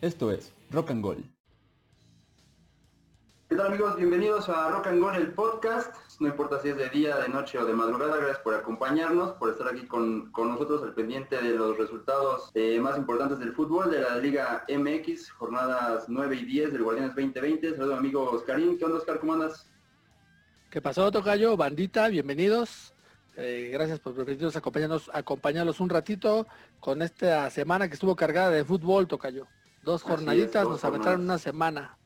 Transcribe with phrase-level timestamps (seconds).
[0.00, 1.24] Esto es Rock and Gold.
[3.48, 3.96] ¿Qué tal amigos?
[3.96, 5.92] Bienvenidos a Rock and Gold, el podcast.
[6.20, 9.50] No importa si es de día, de noche o de madrugada, gracias por acompañarnos, por
[9.50, 14.02] estar aquí con, nosotros al pendiente de los resultados eh, más importantes del fútbol de
[14.02, 17.74] la Liga MX, jornadas 9 y 10 del Guardianes 2020.
[17.74, 18.78] Saludos amigo Oscarín.
[18.78, 19.18] ¿Qué onda Oscar?
[19.18, 19.68] ¿Cómo andas?
[20.70, 21.56] ¿Qué pasó, Tocayo?
[21.56, 22.94] Bandita, bienvenidos.
[23.36, 26.46] Eh, gracias por permitirnos acompañarnos, acompañarlos un ratito
[26.78, 29.48] con esta semana que estuvo cargada de fútbol, Tocayo.
[29.88, 31.96] Dos jornaditas, nos aventaron una semana.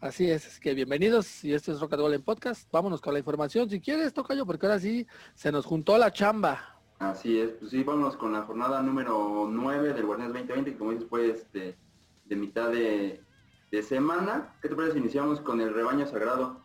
[0.00, 2.70] Así es, es que bienvenidos y este es Rock and en Podcast.
[2.70, 6.78] Vámonos con la información si quieres, Tocayo, porque ahora sí se nos juntó la chamba.
[7.00, 10.92] Así es, pues sí, vámonos con la jornada número 9 del Guardianes 2020, que como
[10.92, 11.76] dices fue este,
[12.26, 13.20] de mitad de,
[13.82, 14.54] semana.
[14.62, 16.60] ¿Qué te parece si iniciamos con el rebaño sagrado?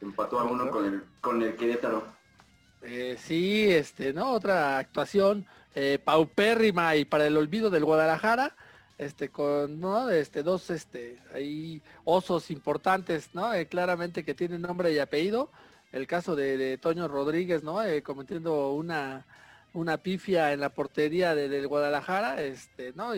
[0.00, 2.04] Empató a uno con el, con el Querétaro.
[2.82, 4.30] Eh, sí, este, ¿no?
[4.30, 8.54] Otra actuación eh, paupérrima y para el olvido del Guadalajara
[8.98, 14.92] este con no este dos este ahí osos importantes no eh, claramente que tienen nombre
[14.92, 15.50] y apellido.
[15.90, 19.24] El caso de, Toño Rodríguez no eh, cometiendo una
[19.72, 23.12] una pifia en la portería de, del Guadalajara este no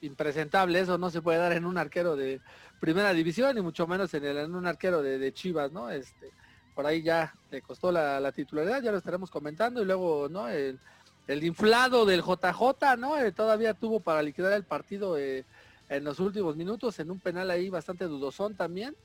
[0.00, 2.40] impresentable eso no se puede dar en un arquero de
[2.80, 6.32] primera división y mucho menos en, el, en un arquero de, de, Chivas no este
[6.74, 10.48] por ahí ya le costó la, la titularidad ya lo estaremos comentando y luego no
[10.48, 10.78] el
[11.28, 13.18] el inflado del JJ, ¿no?
[13.18, 15.44] Eh, todavía tuvo para liquidar el partido eh,
[15.90, 18.96] en los últimos minutos, en un penal ahí bastante dudosón también.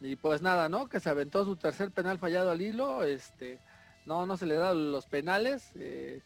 [0.00, 0.88] Y pues nada, ¿no?
[0.88, 3.58] Que se aventó su tercer penal fallado al hilo, este,
[4.04, 5.72] no, no se le da los penales.
[5.76, 6.20] Eh,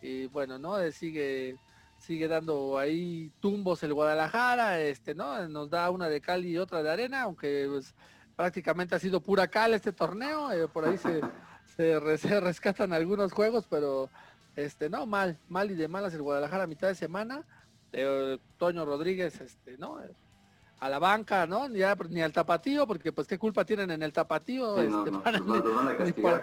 [0.00, 0.78] y bueno, ¿no?
[0.90, 1.58] sigue,
[1.98, 5.46] sigue dando ahí tumbos el Guadalajara, este, ¿no?
[5.48, 7.94] Nos da una de cal y otra de arena, aunque pues,
[8.34, 11.20] prácticamente ha sido pura cal este torneo, por ahí se,
[12.18, 14.08] se rescatan algunos juegos, pero
[14.58, 17.44] este, no, mal, mal y de malas el Guadalajara a mitad de semana.
[17.92, 20.00] Eh, Toño Rodríguez, este, ¿no?
[20.80, 21.68] A la banca, ¿no?
[21.68, 24.76] Ya, ni al tapatío, porque pues qué culpa tienen en el tapatío.
[24.78, 25.22] Sí, no,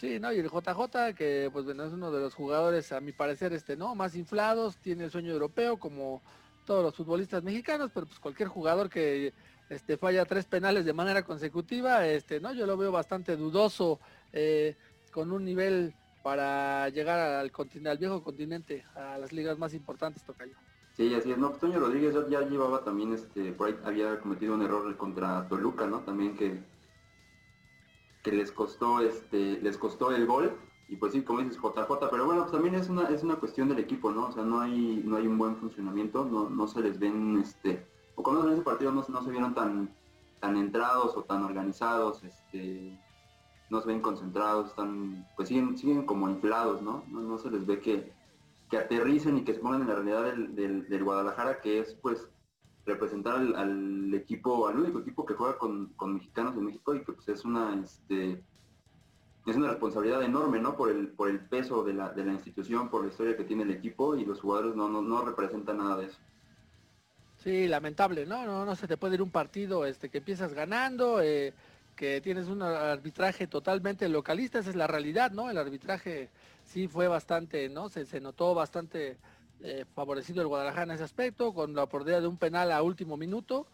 [0.00, 0.32] sí, ¿no?
[0.32, 3.76] Y el JJ, que pues bueno, es uno de los jugadores, a mi parecer, este,
[3.76, 3.94] ¿no?
[3.94, 6.22] Más inflados, tiene el sueño europeo, como
[6.64, 9.34] todos los futbolistas mexicanos, pero pues cualquier jugador que
[9.68, 12.54] este falla tres penales de manera consecutiva, este, ¿no?
[12.54, 14.00] Yo lo veo bastante dudoso,
[14.32, 14.74] eh,
[15.12, 15.94] con un nivel
[16.26, 20.56] para llegar al, continente, al viejo continente, a las ligas más importantes, Tocayo.
[20.96, 21.38] Sí, así es.
[21.38, 25.46] No, pues, Toño Rodríguez ya llevaba también, este, por ahí había cometido un error contra
[25.46, 26.00] Toluca, ¿no?
[26.00, 26.64] También que,
[28.24, 30.58] que les costó, este, les costó el gol.
[30.88, 33.68] Y pues sí, como dices, JJ, pero bueno, pues también es una, es una cuestión
[33.68, 34.26] del equipo, ¿no?
[34.26, 37.86] O sea, no hay, no hay un buen funcionamiento, no, no se les ven, este,
[38.16, 39.94] o cuando en ese partido no, no se vieron tan,
[40.40, 42.98] tan entrados o tan organizados, este,
[43.70, 47.04] no se ven concentrados, están, pues siguen, siguen como inflados, ¿no?
[47.08, 47.38] ¿no?
[47.38, 48.12] se les ve que,
[48.70, 52.28] que aterricen y que se pongan en la realidad del, del, Guadalajara, que es pues
[52.84, 57.28] representar al, equipo, al único equipo que juega con, mexicanos en México y que pues
[57.28, 58.42] es una este
[59.46, 60.76] es una responsabilidad enorme, ¿no?
[60.76, 63.62] Por el, por el peso de la, de la institución, por la historia que tiene
[63.62, 66.18] el equipo y los jugadores no, no, no representan nada de eso.
[67.46, 68.44] Sí, lamentable, ¿no?
[68.44, 71.54] No, no se te puede ir un partido este que empiezas ganando, eh,
[71.96, 75.50] que tienes un arbitraje totalmente localista, esa es la realidad, ¿no?
[75.50, 76.30] El arbitraje
[76.64, 77.88] sí fue bastante, ¿no?
[77.88, 79.16] Se, notó bastante
[79.62, 83.16] eh, favorecido el Guadalajara en ese aspecto, con la oportunidad de un penal a último
[83.16, 83.66] minuto,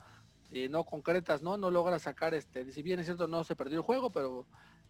[0.53, 1.57] y no concretas, ¿no?
[1.57, 4.47] No logra sacar, este, si bien es cierto no se perdió el juego, pero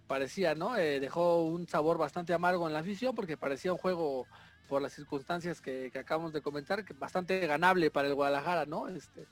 [0.06, 0.76] parecía, ¿no?
[0.76, 4.26] Eh, dejó un sabor bastante amargo en la afición porque parecía un juego
[4.68, 8.88] por las circunstancias que, acabamos de comentar, bastante ganable para el Guadalajara, ¿no?
[8.88, 9.26] Este,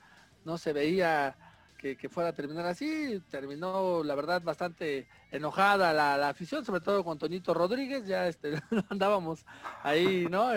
[0.44, 1.36] no se veía
[1.80, 3.22] que, fuera a terminar así.
[3.30, 8.06] Terminó, la verdad, bastante enojada la, afición, sobre todo con Tonito Rodríguez.
[8.06, 8.60] Ya este,
[8.90, 9.44] andábamos
[9.82, 10.50] ahí, ¿no?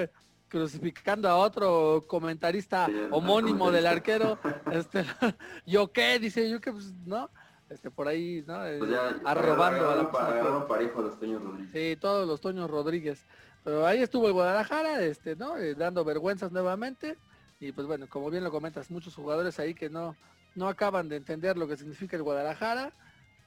[0.49, 4.37] crucificando a otro comentarista homónimo del arquero.
[4.71, 5.03] Este,
[5.65, 6.19] ¿Yo qué?
[6.19, 7.29] Dice yo que, pues, ¿no?
[7.69, 8.59] Este, por ahí, ¿no?
[8.77, 8.91] Pues
[9.25, 11.71] arrobando a la parejo los Toños Rodríguez.
[11.73, 13.25] Sí, todos los Toños Rodríguez.
[13.63, 15.57] Pero ahí estuvo el Guadalajara, este, ¿no?
[15.57, 17.17] Eh, dando vergüenzas nuevamente.
[17.59, 20.15] Y pues bueno, como bien lo comentas, muchos jugadores ahí que no,
[20.55, 22.93] no acaban de entender lo que significa el Guadalajara.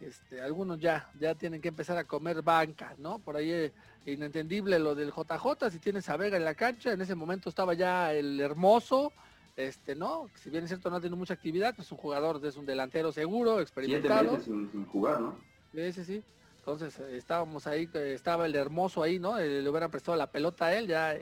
[0.00, 3.18] Este, algunos ya, ya tienen que empezar a comer banca, ¿no?
[3.18, 3.72] Por ahí es
[4.04, 7.48] eh, inentendible lo del JJ, si tienes a Vega en la cancha, en ese momento
[7.48, 9.10] estaba ya el hermoso,
[9.56, 10.28] este, ¿no?
[10.34, 13.58] Si bien es cierto no tiene mucha actividad, es un jugador, es un delantero seguro,
[13.58, 14.38] experimentado.
[14.40, 15.38] Sin, sin, jugar, ¿no?
[15.72, 16.22] Sí, sí,
[16.58, 19.38] Entonces eh, estábamos ahí, eh, estaba el hermoso ahí, ¿no?
[19.38, 21.16] le hubieran prestado la pelota a él, ya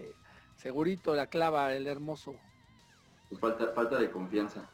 [0.56, 2.34] segurito la clava el hermoso.
[3.28, 4.68] Pues falta, falta de confianza.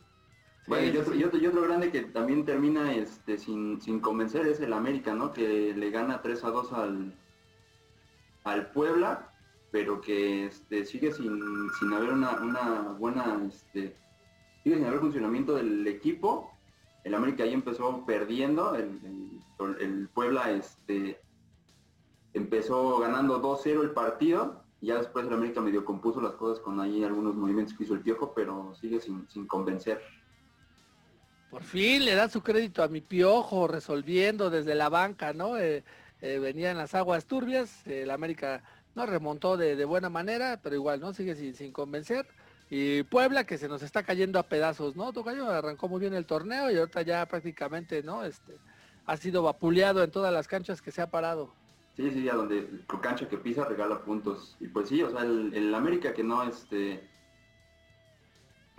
[0.66, 5.32] Bueno, y, otro, grande que también termina este, sin, convencer es el América, ¿no?
[5.32, 7.18] Que le gana 3 a 2 al,
[8.44, 9.32] al Puebla.
[9.72, 12.32] pero que este, sigue sin, sin haber una,
[12.98, 13.96] buena, este,
[14.62, 16.50] sigue sin haber funcionamiento del equipo.
[17.04, 19.00] El América ahí empezó perdiendo, el,
[19.80, 21.20] el, Puebla este,
[22.34, 26.80] empezó ganando 2-0 el partido, y ya después el América medio compuso las cosas con
[26.80, 30.02] ahí algunos movimientos que hizo el Piojo, pero sigue sin, sin convencer.
[31.50, 35.58] Por fin le da su crédito a mi Piojo, resolviendo desde la banca, ¿no?
[35.58, 35.82] Eh,
[36.22, 38.62] eh, venía en las aguas turbias, el América
[38.94, 41.12] no remontó de, buena manera, pero igual, ¿no?
[41.12, 42.26] Sigue sin, convencer.
[42.70, 45.12] Y Puebla que se nos está cayendo a pedazos, ¿no?
[45.12, 48.24] Tocayo arrancó muy bien el torneo y ahorita ya prácticamente, ¿no?
[48.24, 48.56] Este,
[49.06, 51.52] ha sido vapuleado en todas las canchas que se ha parado.
[51.96, 52.68] Sí, sí, a donde
[53.02, 54.56] cancha que pisa regala puntos.
[54.60, 57.09] Y pues sí, o sea, el, América que no, este,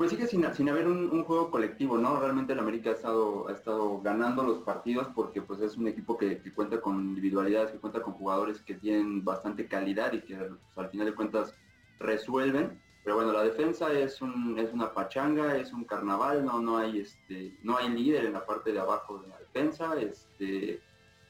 [0.02, 2.20] pues sigue sin, sin haber un, juego colectivo, ¿no?
[2.20, 6.18] Realmente el América ha estado, ha estado ganando los partidos porque pues es un equipo
[6.18, 10.60] que, cuenta con individualidades, que cuenta con jugadores que tienen bastante calidad y que pues,
[10.76, 11.54] al final de cuentas
[12.00, 12.82] resuelven.
[13.04, 17.02] Pero bueno, la defensa es, un, es una pachanga, es un carnaval, no, no hay
[17.02, 20.82] este, no hay líder en la parte de abajo de la defensa, este,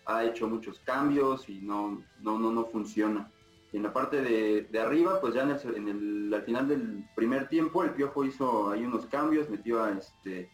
[0.05, 3.29] ha hecho muchos cambios y no, no, no, no funciona.
[3.73, 7.91] En la parte de, arriba, pues ya en el, al final del primer tiempo, el
[7.91, 10.49] Piojo hizo ahí unos cambios, metió a este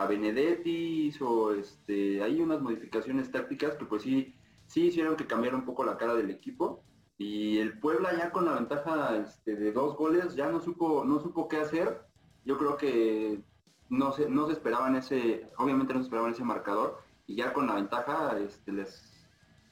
[0.00, 4.34] a Benedetti, hizo este, ahí unas modificaciones tácticas que pues sí,
[4.66, 6.82] sí hicieron que cambiara un poco la cara del equipo.
[7.18, 11.20] Y el Puebla ya con la ventaja este, de dos goles ya no supo, no
[11.20, 12.00] supo qué hacer.
[12.46, 13.42] Yo creo que
[13.90, 17.02] no se, no se esperaban ese, obviamente no se esperaban ese marcador.
[17.26, 19.28] Y ya con la ventaja este, les,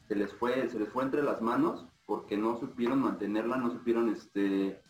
[0.09, 4.09] se les fue, se les fue entre las manos porque no supieron mantenerla, no supieron,
[4.09, 4.81] este,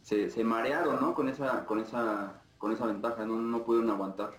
[0.00, 1.14] se, marearon, ¿no?
[1.14, 4.38] Con esa, con esa, con esa ventaja, no, no pudieron aguantar.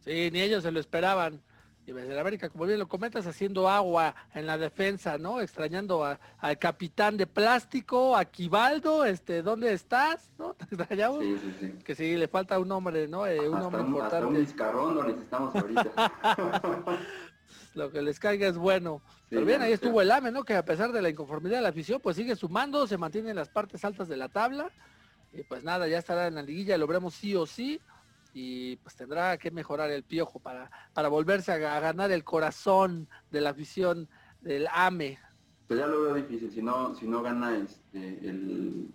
[0.00, 1.40] Sí, ni ellos se lo esperaban.
[1.86, 5.40] Y desde América, como bien lo comentas, haciendo agua en la defensa, ¿no?
[5.40, 10.30] Extrañando al capitán de plástico, a Quibaldo, este, ¿dónde estás?
[10.38, 10.52] ¿No?
[10.52, 11.20] ¿Te extrañamos?
[11.20, 11.72] Sí, sí, sí.
[11.84, 13.26] Que sí, le falta un hombre, ¿no?
[13.26, 14.16] Eh, un hombre importante.
[14.16, 16.12] Hasta un discarrón lo necesitamos ahorita.
[17.74, 19.02] lo que les caiga es bueno.
[19.28, 20.44] Pero bien, ahí estuvo el AME, ¿no?
[20.44, 23.36] Que a pesar de la inconformidad de la afición, pues sigue sumando, se mantiene en
[23.36, 24.70] las partes altas de la tabla.
[25.32, 27.80] Y pues nada, ya estará en la liguilla, lo veremos sí o sí.
[28.34, 33.40] Y pues tendrá que mejorar el piojo para, para volverse a, ganar el corazón de
[33.40, 34.08] la afición
[34.40, 35.18] del AME.
[35.68, 38.88] Pues ya lo veo difícil, si no, si no gana este el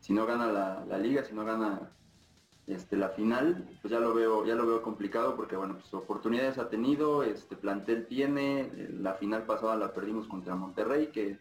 [0.00, 1.90] si no gana la, la liga, si no gana
[2.66, 6.56] este, la final, pues ya lo veo, ya lo veo complicado porque bueno, pues oportunidades
[6.56, 11.38] ha tenido, este plantel tiene, la final pasada la perdimos contra Monterrey, que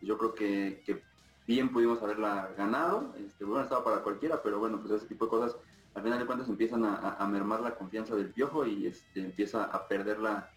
[0.00, 1.02] yo creo que,
[1.46, 5.30] bien pudimos haberla ganado, este, bueno, estaba para cualquiera, pero bueno, pues ese tipo de
[5.30, 5.56] cosas,
[5.94, 9.86] al final de cuentas empiezan a, mermar la confianza del piojo y este, empieza a
[9.88, 10.50] perder la,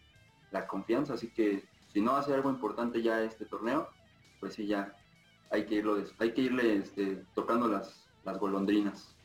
[0.68, 3.90] confianza, así que si no hace algo importante ya este torneo,
[4.40, 4.96] pues sí ya
[5.52, 9.17] hay que irlo, hay que irle este, tocando las, las golondrinas.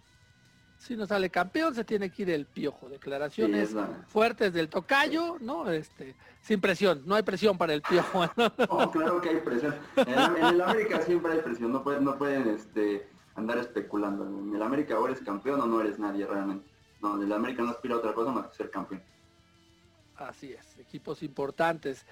[0.83, 2.89] Si no sale campeón, se tiene que ir el piojo.
[2.89, 3.71] Declaraciones
[4.09, 5.71] fuertes del tocayo, ¿no?
[5.71, 8.25] Este, sin presión, no hay presión para el piojo.
[8.37, 8.91] ¿no?
[8.91, 9.77] claro que hay presión.
[9.95, 14.27] En, el América siempre hay presión, no pueden, no pueden este, andar especulando.
[14.27, 16.69] En el América o eres campeón o no eres nadie realmente.
[17.01, 19.05] No, en el América no aspira a otra cosa más que ser campeón.
[20.17, 22.05] Así es, equipos importantes.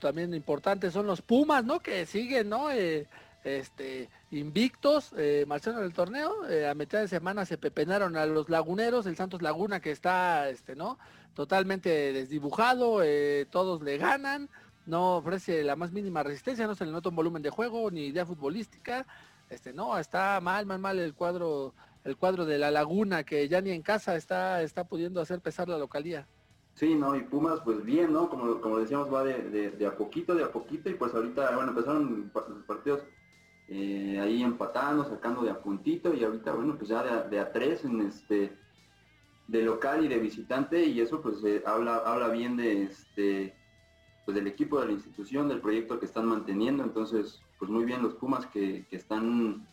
[0.00, 1.78] También importantes son los Pumas, ¿no?
[1.80, 2.70] Que siguen, ¿no?
[2.70, 3.06] Eh,
[3.44, 8.48] este, invictos, eh, marcharon el torneo, eh, a mitad de semana se pepenaron a los
[8.48, 10.98] laguneros, el Santos Laguna que está, este, ¿no?
[11.34, 14.48] Totalmente desdibujado, eh, todos le ganan,
[14.86, 18.06] no ofrece la más mínima resistencia, no se le nota un volumen de juego ni
[18.06, 19.06] idea futbolística,
[19.50, 21.74] este, no, está mal, mal, mal el cuadro,
[22.04, 25.68] el cuadro de la Laguna que ya ni en casa está, está pudiendo hacer pesar
[25.68, 26.26] la localía.
[26.74, 28.28] Sí, no, y Pumas pues bien, ¿no?
[28.28, 31.70] Como, como decíamos, va de, de, a poquito, de a poquito, y pues ahorita, bueno,
[31.70, 33.02] empezaron los partidos
[33.68, 37.84] eh, ahí empatando, sacando de a puntito y ahorita bueno pues ya de a, tres
[37.84, 38.56] en este
[39.48, 43.54] de local y de visitante y eso pues eh, habla habla bien de este
[44.26, 46.82] pues del equipo de la institución del proyecto que están manteniendo.
[46.82, 49.66] Entonces pues muy bien los Pumas que, están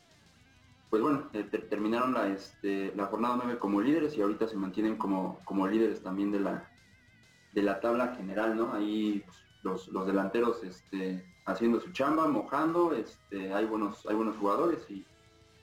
[0.90, 4.96] pues bueno eh, terminaron la este la jornada 9 como líderes y ahorita se mantienen
[4.96, 6.70] como como líderes también de la
[7.54, 12.94] de la tabla general no ahí pues, los, los delanteros este haciendo su chamba, mojando,
[12.94, 15.06] este, hay buenos, hay buenos jugadores y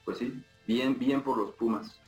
[0.05, 2.01] pues sí, bien, bien por los Pumas.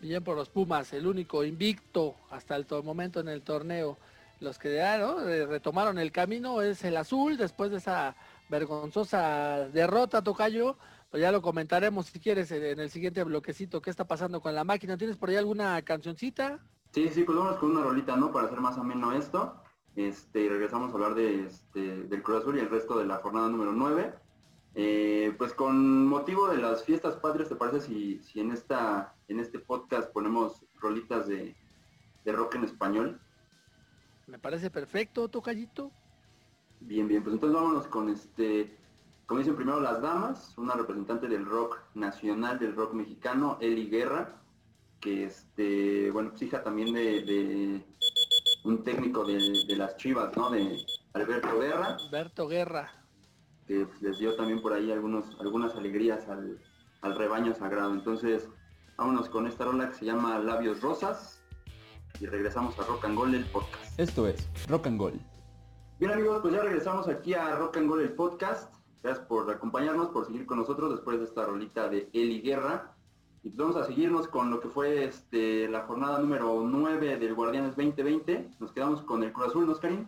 [0.00, 3.98] Bien por los Pumas, el único invicto hasta el momento en el torneo.
[4.40, 8.16] Los que ah, eh, retomaron el camino es el azul después de esa
[8.48, 10.78] vergonzosa derrota, Tocayo.
[11.10, 14.64] Pues ya lo comentaremos si quieres en el siguiente bloquecito qué está pasando con la
[14.64, 14.96] máquina.
[14.96, 16.60] ¿Tienes por ahí alguna cancioncita?
[16.92, 18.32] Sí, sí, pues vamos con una rolita, ¿no?
[18.32, 19.60] Para hacer más o menos esto.
[19.96, 23.16] Este, y regresamos a hablar de, este, del Cruz Azul y el resto de la
[23.16, 24.14] jornada número 9.
[24.76, 29.40] Eh, pues con motivo de las fiestas patrias, ¿te parece si, si en esta en
[29.40, 31.56] este podcast ponemos rolitas de,
[32.24, 33.20] de rock en español?
[34.26, 35.90] Me parece perfecto, Tocayito.
[36.80, 38.76] Bien, bien, pues entonces vámonos con este,
[39.26, 44.40] como dicen primero las damas, una representante del rock nacional, del rock mexicano, Eli Guerra,
[44.98, 47.84] que este, bueno, pues hija también de,
[48.64, 50.50] un técnico de, las Chivas, ¿no?
[50.50, 51.96] De Alberto Guerra.
[52.06, 52.92] Alberto Guerra.
[53.66, 56.58] Que les dio también por ahí algunos, algunas alegrías al,
[57.02, 57.92] al rebaño sagrado.
[57.92, 58.48] Entonces,
[58.96, 61.40] vámonos con esta rola que se llama Labios Rosas
[62.20, 63.98] y regresamos a Rock and Gold el podcast.
[63.98, 65.20] Esto es Rock and Gold.
[65.98, 68.74] Bien amigos, pues ya regresamos aquí a Rock and Gold el podcast.
[69.02, 72.94] Gracias por acompañarnos, por seguir con nosotros después de esta rolita de Eli Guerra.
[73.42, 77.34] Y pues vamos a seguirnos con lo que fue este, la jornada número 9 del
[77.34, 78.50] Guardianes 2020.
[78.58, 80.06] Nos quedamos con el Cruz Azul, ¿no, Karim?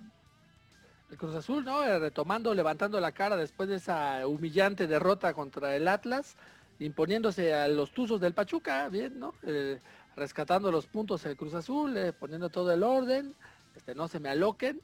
[1.10, 1.82] El Cruz Azul, ¿no?
[1.82, 6.36] Eh, retomando, levantando la cara después de esa humillante derrota contra el Atlas,
[6.78, 9.32] imponiéndose a los Tuzos del Pachuca, bien, ¿no?
[9.44, 9.80] Eh,
[10.14, 13.34] rescatando los puntos el Cruz Azul, eh, poniendo todo el orden,
[13.74, 14.82] este, no se me aloquen,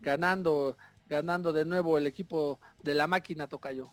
[0.00, 0.76] ganando,
[1.06, 3.90] ganando de nuevo el equipo de la máquina Tocayo.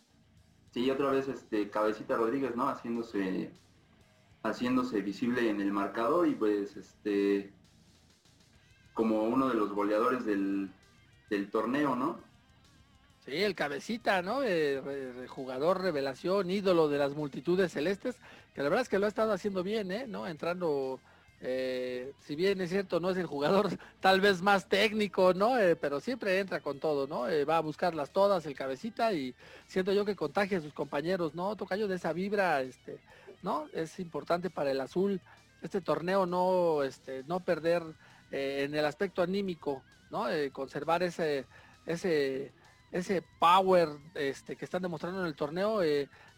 [0.74, 2.68] Sí, otra vez este Cabecita Rodríguez, ¿no?
[2.68, 3.51] Haciéndose
[4.42, 7.53] haciéndose visible en el marcador y pues este
[8.94, 10.70] como uno de los goleadores del,
[11.51, 12.20] torneo, ¿no?
[13.25, 14.44] Sí, el cabecita, ¿no?
[14.44, 18.18] El, jugador revelación, ídolo de las multitudes celestes,
[18.53, 20.06] que la verdad es que lo ha estado haciendo bien, ¿eh?
[20.08, 20.27] ¿No?
[20.27, 21.00] Entrando
[21.45, 23.67] eh, si bien es cierto, no es el jugador
[24.00, 25.59] tal vez más técnico, ¿no?
[25.59, 27.27] Eh, pero siempre entra con todo, ¿no?
[27.27, 29.35] Eh, va a buscarlas todas, el cabecita, y
[29.67, 31.53] siento yo que contagia a sus compañeros, ¿no?
[31.57, 32.97] Tocayo de esa vibra, este,
[33.41, 33.67] ¿no?
[33.73, 35.19] Es importante para el azul,
[35.62, 37.83] este torneo no, este, no perder
[38.31, 40.25] en el aspecto anímico, ¿no?
[40.51, 41.45] conservar ese,
[41.85, 42.51] ese,
[42.91, 45.81] ese power este, que están demostrando en el torneo,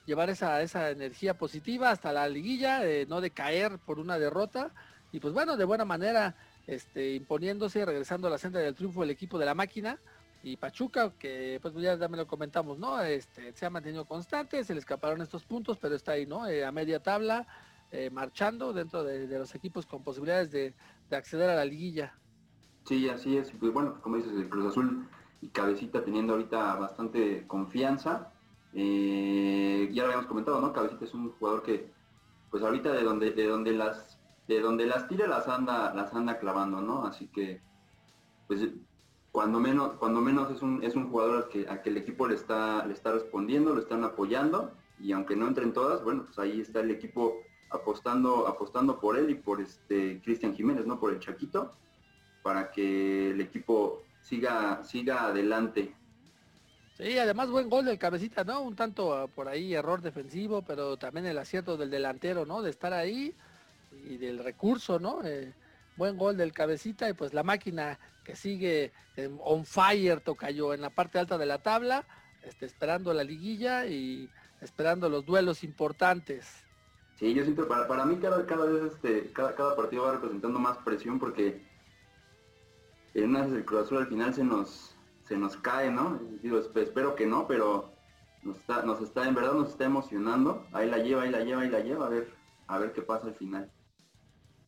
[0.05, 4.73] llevar esa, esa energía positiva hasta la liguilla, no decaer por una derrota
[5.15, 6.35] y pues bueno, de buena manera,
[6.67, 9.97] este, imponiéndose, regresando a la senda del triunfo el equipo de la máquina.
[10.43, 13.01] Y Pachuca, que pues ya, me lo comentamos, ¿no?
[13.01, 16.45] Este, se ha mantenido constante, se le escaparon estos puntos, pero está ahí, ¿no?
[16.47, 17.47] Eh, a media tabla,
[17.93, 20.73] eh, marchando dentro de, los equipos con posibilidades de,
[21.11, 22.13] acceder a la liguilla.
[22.83, 23.51] Sí, así es.
[23.51, 25.07] Pues bueno, como dices, el Cruz Azul
[25.41, 28.33] y Cabecita teniendo ahorita bastante confianza.
[28.73, 30.73] Eh, ya lo habíamos comentado, ¿no?
[30.73, 31.89] Cabecita es un jugador que,
[32.51, 34.14] pues ahorita de donde, de donde las
[34.47, 37.05] de donde las tira las anda, las anda clavando, ¿no?
[37.05, 37.61] Así que,
[38.47, 38.67] pues
[39.31, 42.27] cuando menos, cuando menos es un, es un jugador al que, a que el equipo
[42.27, 46.39] le está, le está respondiendo, lo están apoyando, y aunque no entren todas, bueno, pues
[46.39, 50.99] ahí está el equipo apostando, apostando por él y por este Cristian Jiménez, ¿no?
[50.99, 51.73] Por el Chaquito,
[52.43, 55.93] para que el equipo siga, siga adelante.
[56.97, 58.61] Sí, además buen gol del cabecita, ¿no?
[58.61, 62.61] Un tanto ah, por ahí error defensivo, pero también el acierto del delantero, ¿no?
[62.61, 63.35] De estar ahí
[64.03, 65.23] y del recurso, ¿no?
[65.23, 65.53] Eh,
[65.97, 68.91] buen gol del cabecita y pues la máquina que sigue
[69.39, 72.05] on fire tocayo en la parte alta de la tabla,
[72.43, 74.29] este, esperando la liguilla y
[74.61, 76.63] esperando los duelos importantes.
[77.15, 80.59] Sí, yo siento, para, para mí cada, cada vez este, cada, cada partido va representando
[80.59, 81.65] más presión porque
[83.13, 86.19] en una vez el Cruz Azul al final se nos, se nos cae, ¿no?
[86.41, 87.93] Digo, espero que no, pero
[88.43, 90.67] nos está, nos está, en verdad nos está emocionando.
[90.73, 92.33] Ahí la lleva, ahí la lleva, ahí la lleva, a ver,
[92.67, 93.71] a ver qué pasa al final.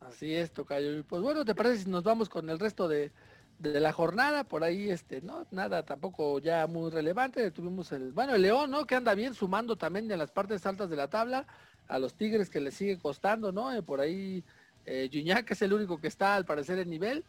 [0.02, 1.04] Así es, Tocayo.
[1.06, 3.12] Pues bueno, ¿te parece si nos vamos con el resto de,
[3.60, 4.44] la jornada?
[4.44, 7.52] Por ahí, este, no, nada tampoco ya muy relevante.
[7.52, 8.86] Tuvimos el, bueno, el León, ¿no?
[8.86, 11.48] Que anda bien sumando también en las partes altas de la tabla.
[11.88, 13.74] A los Tigres que le sigue costando, ¿no?
[13.74, 14.44] Eh, por ahí,
[14.86, 15.10] eh,
[15.50, 17.24] es el único que está al parecer en nivel.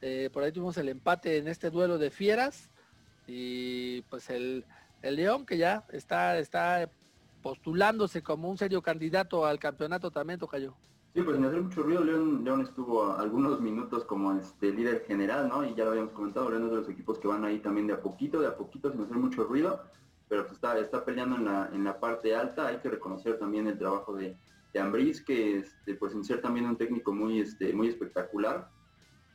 [0.00, 2.70] Eh, por ahí tuvimos el empate en este duelo de fieras.
[3.26, 4.64] Y pues el,
[5.02, 6.90] el León que ya está, está
[7.42, 10.76] postulándose como un serio candidato al campeonato también, Tocayo.
[11.14, 15.46] Sí, pues sin hacer mucho ruido, León, León estuvo algunos minutos como este líder general,
[15.46, 15.62] ¿no?
[15.62, 17.92] Y ya lo habíamos comentado, León es de los equipos que van ahí también de
[17.92, 19.82] a poquito, de a poquito, sin hacer mucho ruido,
[20.28, 22.68] pero pues está, está peleando en la, en la parte alta.
[22.68, 24.38] Hay que reconocer también el trabajo de,
[24.72, 28.70] de Ambriz, que este, pues en ser también un técnico muy, este, muy espectacular,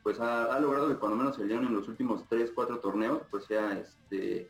[0.02, 3.46] pues ha, logrado que cuando menos el León en los últimos 3, 4 torneos, pues
[3.46, 4.50] sea este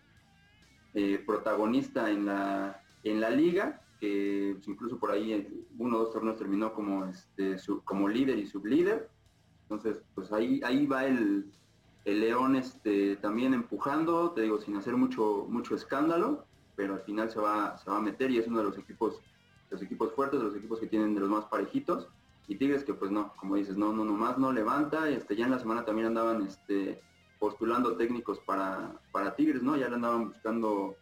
[0.93, 6.13] eh, protagonista en la, en la liga que pues, incluso por ahí uno o dos
[6.13, 9.09] torneos terminó como, este, como líder y sublíder.
[9.63, 11.51] Entonces, pues ahí, ahí va el,
[12.05, 17.29] el León este, también empujando, te digo, sin hacer mucho, mucho escándalo, pero al final
[17.29, 19.19] se va, se va a meter y es uno de los equipos,
[19.69, 22.07] los equipos fuertes, los equipos que tienen de los más parejitos.
[22.47, 25.09] Y Tigres que pues no, como dices, no, no, nomás no levanta.
[25.09, 27.01] Este, ya en la semana también andaban este,
[27.39, 29.75] postulando técnicos para, para Tigres, ¿no?
[29.75, 30.95] Ya le andaban buscando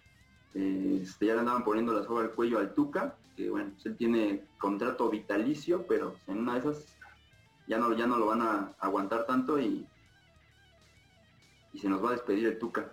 [0.55, 3.97] este, ya le andaban poniendo la soga al cuello al Tuca, que bueno, pues él
[3.97, 6.95] tiene contrato vitalicio, pero en una de esas
[7.67, 9.85] ya no, ya no lo van a aguantar tanto y,
[11.73, 12.89] y se nos va a despedir el Tuca.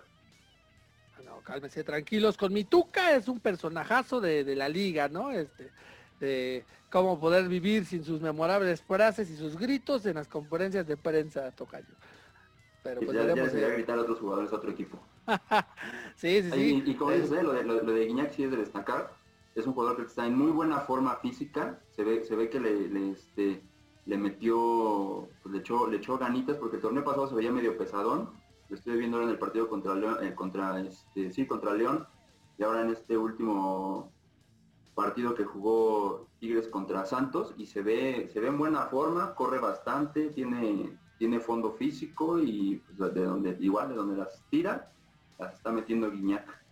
[1.17, 5.31] Ah, no, cálmese tranquilos con mi Tuca, es un personajazo de, de la liga, ¿no?
[5.31, 5.71] Este,
[6.19, 10.97] de cómo poder vivir sin sus memorables frases y sus gritos en las conferencias de
[10.97, 11.95] prensa, Tocayo.
[12.83, 15.01] Pero pues ya, ya gritar a otros jugadores a otro equipo.
[16.15, 16.83] sí, sí, sí.
[16.85, 19.13] Y, como dices, eh, lo, de, lo, de Guiñac sí es de destacar.
[19.55, 21.79] Es un jugador que está en muy buena forma física.
[21.91, 23.63] Se ve, se ve que le, le, este,
[24.05, 28.31] metió, pues le echó, le echó ganitas porque el torneo pasado se veía medio pesadón.
[28.69, 32.07] Lo estoy viendo ahora en el partido contra León, eh, contra este, sí, contra León.
[32.57, 34.11] Y ahora en este último
[34.95, 39.59] partido que jugó Tigres contra Santos y se ve, se ve en buena forma, corre
[39.59, 44.91] bastante, tiene, tiene fondo físico y pues, de donde, igual de donde las tira,
[45.39, 46.63] está metiendo Guiñac.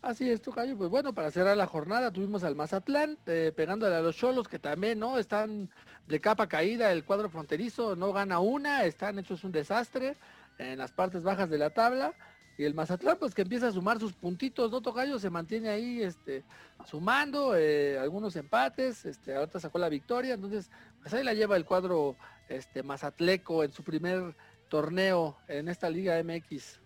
[0.00, 0.76] Así es, Tocayo.
[0.76, 4.58] Pues bueno, para cerrar la jornada tuvimos al Mazatlán eh, pegándole a los Cholos que
[4.58, 5.18] también, ¿no?
[5.18, 5.70] Están
[6.06, 10.16] de capa caída, el cuadro fronterizo no gana una, están hechos un desastre
[10.58, 12.14] en las partes bajas de la tabla.
[12.56, 15.18] Y el Mazatlán, pues que empieza a sumar sus puntitos, ¿no, Tocayo?
[15.18, 16.44] Se mantiene ahí este,
[16.84, 20.68] sumando eh, algunos empates, este, ahorita sacó la victoria, entonces,
[21.00, 22.16] pues ahí la lleva el cuadro
[22.48, 24.34] este, Mazatleco en su primer
[24.68, 26.80] torneo en esta Liga MX.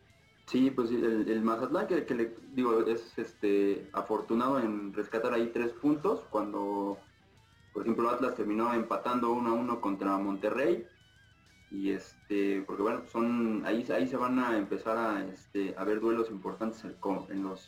[0.52, 6.20] Sí, pues el, Mazatlán que, le digo es este afortunado en rescatar ahí tres puntos
[6.28, 6.98] cuando
[7.72, 10.86] por ejemplo Atlas terminó empatando uno a uno contra Monterrey.
[11.70, 16.00] Y este porque bueno son ahí ahí se van a empezar a este a ver
[16.00, 17.66] duelos importantes en, los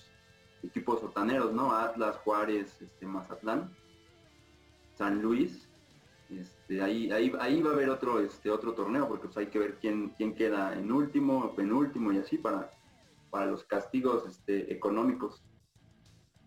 [0.62, 3.74] equipos sotaneros no Atlas Juárez este Mazatlán
[4.98, 5.63] San Luis
[6.30, 9.58] este ahí ahí ahí va a haber otro este otro torneo porque pues hay que
[9.58, 12.70] ver quién quién queda en último penúltimo y así para
[13.30, 15.42] para los castigos este económicos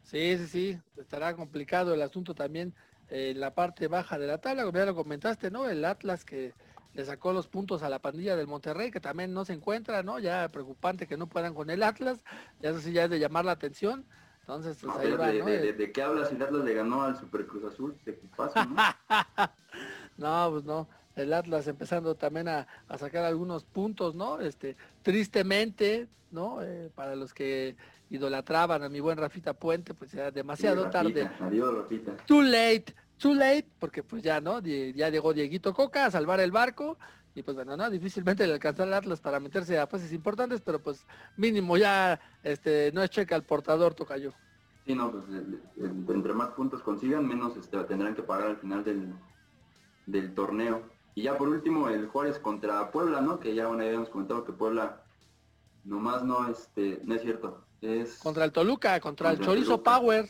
[0.03, 2.73] sí sí sí estará complicado el asunto también
[3.09, 6.53] en la parte baja de la tabla como ya lo comentaste no el Atlas que
[6.97, 10.17] le sacó los puntos a la pandilla del Monterrey, que también no se encuentra, ¿no?
[10.17, 12.23] Ya preocupante que no puedan con el Atlas,
[12.59, 14.07] ya eso sí ya es de llamar la atención.
[14.47, 15.45] Entonces, pues ahí va, de, ¿no?
[15.45, 17.97] de, qué hablas si el Atlas le ganó al Super Cruz Azul?
[18.05, 18.77] ¿Qué pasa, no?
[20.17, 20.87] no, pues no.
[21.17, 22.65] El Atlas empezando también a,
[22.97, 24.39] sacar algunos puntos, ¿no?
[24.39, 26.61] Este, tristemente, ¿no?
[26.61, 27.75] Eh, para los que
[28.09, 31.29] idolatraban a mi buen Rafita Puente, pues ya demasiado tarde.
[31.41, 32.15] Adiós, Rafita.
[32.25, 34.61] Too late, too late, porque pues ya, ¿no?
[34.61, 36.97] Ya llegó Dieguito Coca a salvar el barco
[37.37, 40.81] y pues bueno, no, difícilmente le alcanzó al Atlas para meterse a pases importantes, pero
[40.81, 44.33] pues mínimo ya este no es checa al portador, Tocayo.
[44.87, 45.25] Sí, no, pues
[45.77, 49.13] entre más puntos consigan, menos este, tendrán que pagar al final del,
[50.07, 50.81] del torneo.
[51.13, 53.39] Y ya por último el Juárez contra Puebla, ¿no?
[53.39, 55.03] Que ya bueno, habíamos comentado que Puebla
[55.83, 57.65] nomás no este no es cierto.
[57.81, 60.27] Es contra el Toluca, contra, el Chorizo Power,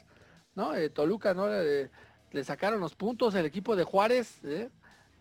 [0.55, 0.75] ¿no?
[0.75, 1.47] Eh, Toluca, ¿no?
[1.53, 1.89] Eh,
[2.31, 4.69] le sacaron los puntos el equipo de Juárez, ¿eh?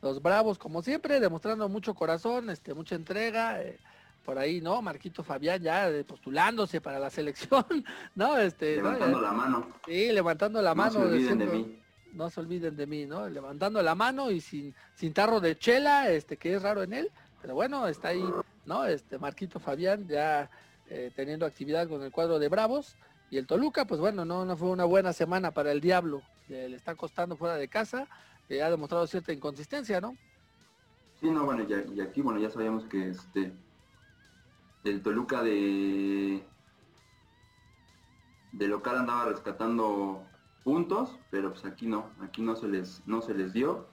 [0.07, 3.79] Los Bravos como siempre, demostrando mucho corazón, este, mucha entrega, eh,
[4.25, 4.81] por ahí, ¿no?
[4.83, 7.65] Marquito Fabián ya postulándose para la selección,
[8.15, 8.39] ¿no?
[8.39, 9.69] Este, levantando la mano.
[9.85, 11.01] Sí, levantando la mano.
[11.01, 11.79] No se olviden de mí.
[12.13, 13.29] No se olviden de mí, ¿no?
[13.29, 17.11] Levantando la mano y sin, sin tarro de chela, este, que es raro en él,
[17.43, 18.25] pero bueno, está ahí,
[18.65, 18.87] ¿no?
[18.87, 20.49] Este, Marquito Fabián ya
[20.89, 22.97] eh, teniendo actividad con el cuadro de Bravos.
[23.29, 26.23] Y el Toluca, pues bueno, no, no fue una buena semana para el Diablo.
[26.49, 28.07] le está costando fuera de casa.
[28.49, 30.17] Que ha demostrado cierta inconsistencia, ¿no?
[31.21, 33.53] Sí, no, bueno, y aquí, bueno, ya sabíamos que este
[34.85, 36.47] el Toluca de
[38.53, 40.25] de local andaba rescatando
[40.63, 43.89] puntos, pero pues aquí no, aquí no se les no se les dio.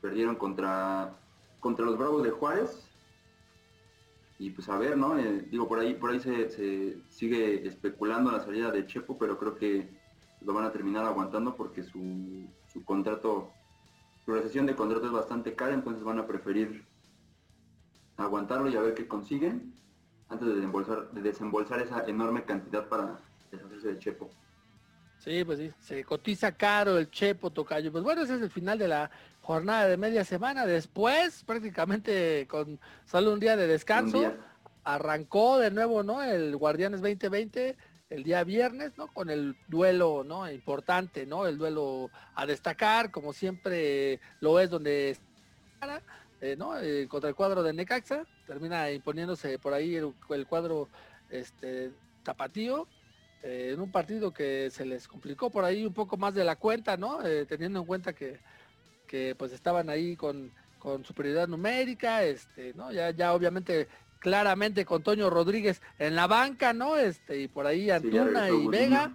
[0.00, 1.18] Perdieron contra
[1.60, 2.88] contra los Bravos de Juárez
[4.38, 5.18] y pues a ver, ¿no?
[5.18, 9.56] Eh, digo, por ahí, por ahí se, sigue especulando la salida de Chepo, pero creo
[9.56, 9.88] que
[10.42, 13.50] lo van a terminar aguantando porque su, su contrato,
[14.28, 16.84] su recesión de contrato es bastante cara, entonces van a preferir
[18.18, 19.72] aguantarlo y a ver qué consiguen
[20.28, 23.18] antes de desembolsar, de desembolsar esa enorme cantidad para
[23.50, 24.28] deshacerse de Chepo.
[25.16, 27.90] Sí, pues sí, se cotiza caro el Chepo Tocayo.
[27.90, 29.10] Pues bueno, ese es el final de la
[29.40, 30.66] jornada de media semana.
[30.66, 34.34] Después, prácticamente con solo un día de descanso,
[34.84, 36.22] arrancó de nuevo, ¿no?
[36.22, 37.78] El Guardianes 2020
[38.10, 39.08] el día viernes, ¿no?
[39.08, 40.50] Con el duelo, ¿no?
[40.50, 41.46] Importante, ¿no?
[41.46, 45.16] El duelo a destacar, como siempre lo es donde
[46.40, 46.78] eh, ¿no?
[46.78, 50.88] Eh, contra el cuadro de Necaxa, termina imponiéndose por ahí el, cuadro
[51.30, 51.92] este
[52.22, 52.86] tapatío,
[53.42, 56.56] eh, en un partido que se les complicó por ahí un poco más de la
[56.56, 57.18] cuenta, ¿no?
[57.46, 58.38] teniendo en cuenta que
[59.08, 60.52] que pues estaban ahí con,
[61.02, 62.92] superioridad numérica, este, ¿no?
[62.92, 63.88] Ya, ya obviamente
[64.18, 66.96] claramente con Toño Rodríguez en la banca, ¿no?
[66.96, 69.12] Este, y por ahí Antuna y Vega.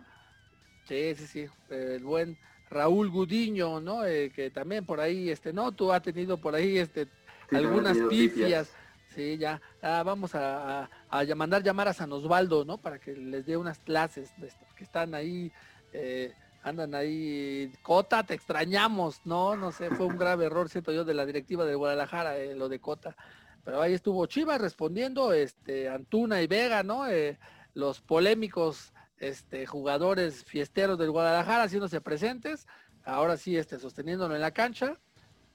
[0.88, 2.38] Sí, sí, sí, el buen
[2.70, 4.06] Raúl Gudiño, ¿no?
[4.06, 7.08] Eh, que también por ahí, este, no, tú has tenido por ahí, este,
[7.52, 8.72] algunas pifias.
[9.16, 10.90] Sí, ya, ah, vamos a,
[11.36, 12.80] mandar llamar a San Osvaldo, ¿no?
[12.80, 15.52] Para que les dé unas clases, de que están ahí,
[15.92, 19.56] eh, andan ahí, Cota, te extrañamos, ¿no?
[19.56, 22.70] No sé, fue un grave error, siento yo, de la directiva de Guadalajara, eh, lo
[22.70, 23.16] de Cota.
[23.64, 27.06] Pero ahí estuvo Chivas respondiendo, este, Antuna y Vega, ¿no?
[27.74, 32.68] los polémicos este, jugadores fiesteros del Guadalajara haciéndose presentes,
[33.06, 35.00] ahora sí este, sosteniéndolo en la cancha.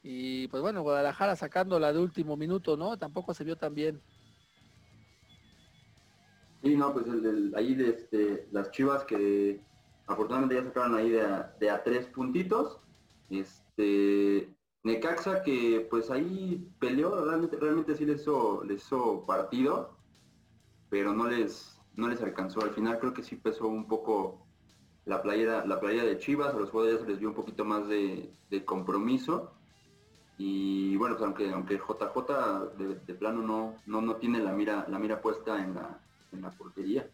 [0.02, 2.96] Y pues bueno, Guadalajara sacándola de último minuto, ¿no?
[2.96, 4.00] Tampoco se vio tan bien.
[6.62, 9.60] Sí, no, pues el, ahí de este, las chivas que
[10.06, 12.80] afortunadamente ya sacaron ahí de a, tres puntitos.
[13.30, 14.48] Este,
[14.88, 19.98] Necaxa que pues ahí peleó, realmente, realmente sí les hizo, les hizo partido,
[20.88, 22.62] pero no les, no les alcanzó.
[22.62, 24.46] Al final creo que sí pesó un poco
[25.04, 28.32] la playera, la playa de Chivas, a los jugadores les dio un poquito más de,
[28.64, 29.52] compromiso.
[30.38, 34.98] Y bueno, pues aunque, aunque JJ de, plano no, no, no tiene la mira, la
[34.98, 36.00] mira puesta en la,
[36.32, 37.06] en la portería.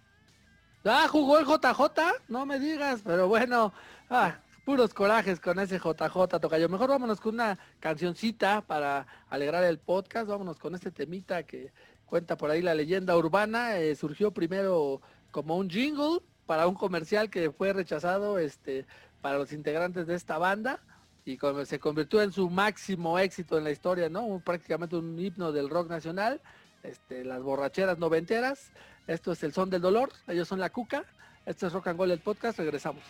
[0.84, 1.82] Ah, jugó el JJ,
[2.28, 3.72] no me digas, pero bueno,
[4.10, 6.68] ah, puros corajes con ese JJ Tocayo.
[6.68, 11.72] Mejor vámonos con una cancioncita para alegrar el podcast, vámonos con este temita que
[12.06, 15.00] Cuenta por ahí la leyenda urbana, eh, surgió primero
[15.30, 18.86] como un jingle para un comercial que fue rechazado este,
[19.20, 20.80] para los integrantes de esta banda
[21.24, 24.40] y se convirtió en su máximo éxito en la historia, ¿no?
[24.44, 26.40] prácticamente un himno del rock nacional,
[26.82, 28.70] este, las borracheras noventeras.
[29.06, 31.04] Esto es el son del dolor, ellos son la cuca.
[31.46, 33.02] Esto es Rock and Gold el podcast, regresamos.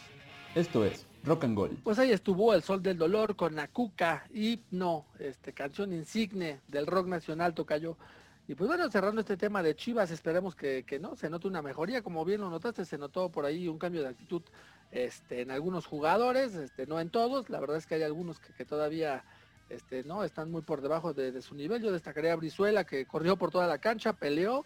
[0.54, 1.82] Esto es Rock and Gold.
[1.82, 6.86] Pues ahí estuvo el sol del dolor con la cuca, himno, este, canción insigne del
[6.86, 7.96] rock nacional, tocayo.
[8.46, 12.02] Y pues bueno, cerrando este tema de Chivas, esperemos que, no, se note una mejoría,
[12.02, 14.42] como bien lo notaste, se notó por ahí un cambio de actitud
[14.92, 18.64] este, en algunos jugadores, este, no en todos, la verdad es que hay algunos que,
[18.64, 19.24] todavía
[19.70, 23.36] este, no están muy por debajo de, su nivel, yo destacaría a Brizuela que corrió
[23.36, 24.64] por toda la cancha, peleó,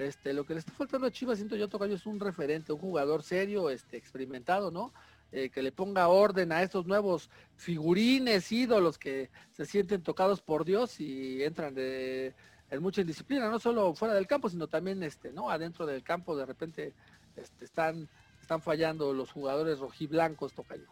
[0.00, 2.80] este, lo que le está faltando a Chivas, siento yo Tocayo es un referente, un
[2.80, 4.92] jugador serio, este, experimentado, ¿no?
[5.30, 10.64] Eh, que le ponga orden a estos nuevos figurines, ídolos que se sienten tocados por
[10.64, 12.34] Dios y entran de
[12.70, 15.50] en mucha indisciplina, no solo fuera del campo, sino también este, ¿no?
[15.50, 16.94] Adentro del campo de repente
[17.36, 18.08] este, están,
[18.40, 20.88] están fallando los jugadores rojiblancos, Tocayo.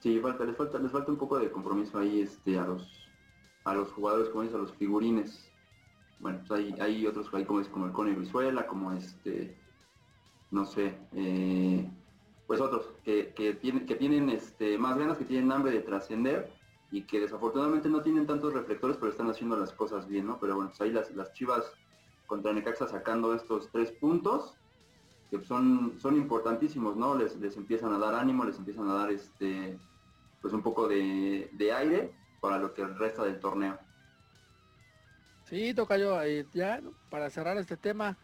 [0.00, 3.06] Sí, falta, les falta, les falta un poco de compromiso ahí este, a los
[3.66, 5.50] a los jugadores, como dices, a los figurines.
[6.20, 9.58] Bueno, pues hay, hay otros ahí como es como el Cone Brizuela, como este,
[10.52, 11.90] no sé, eh,
[12.46, 16.52] pues otros que, que, tienen, que tienen este, más ganas, que tienen hambre de trascender
[16.90, 20.38] y que desafortunadamente no tienen tantos reflectores, pero están haciendo las cosas bien, ¿no?
[20.38, 21.72] Pero bueno, pues ahí las, las Chivas
[22.26, 24.54] contra Necaxa sacando estos tres puntos,
[25.30, 27.16] que son, son importantísimos, ¿no?
[27.16, 29.78] Les, les empiezan a dar ánimo, les empiezan a dar este
[30.40, 33.78] pues un poco de, aire para lo que resta del torneo.
[35.44, 36.16] Sí, toca yo,
[36.54, 36.80] ya
[37.10, 38.16] para cerrar este tema,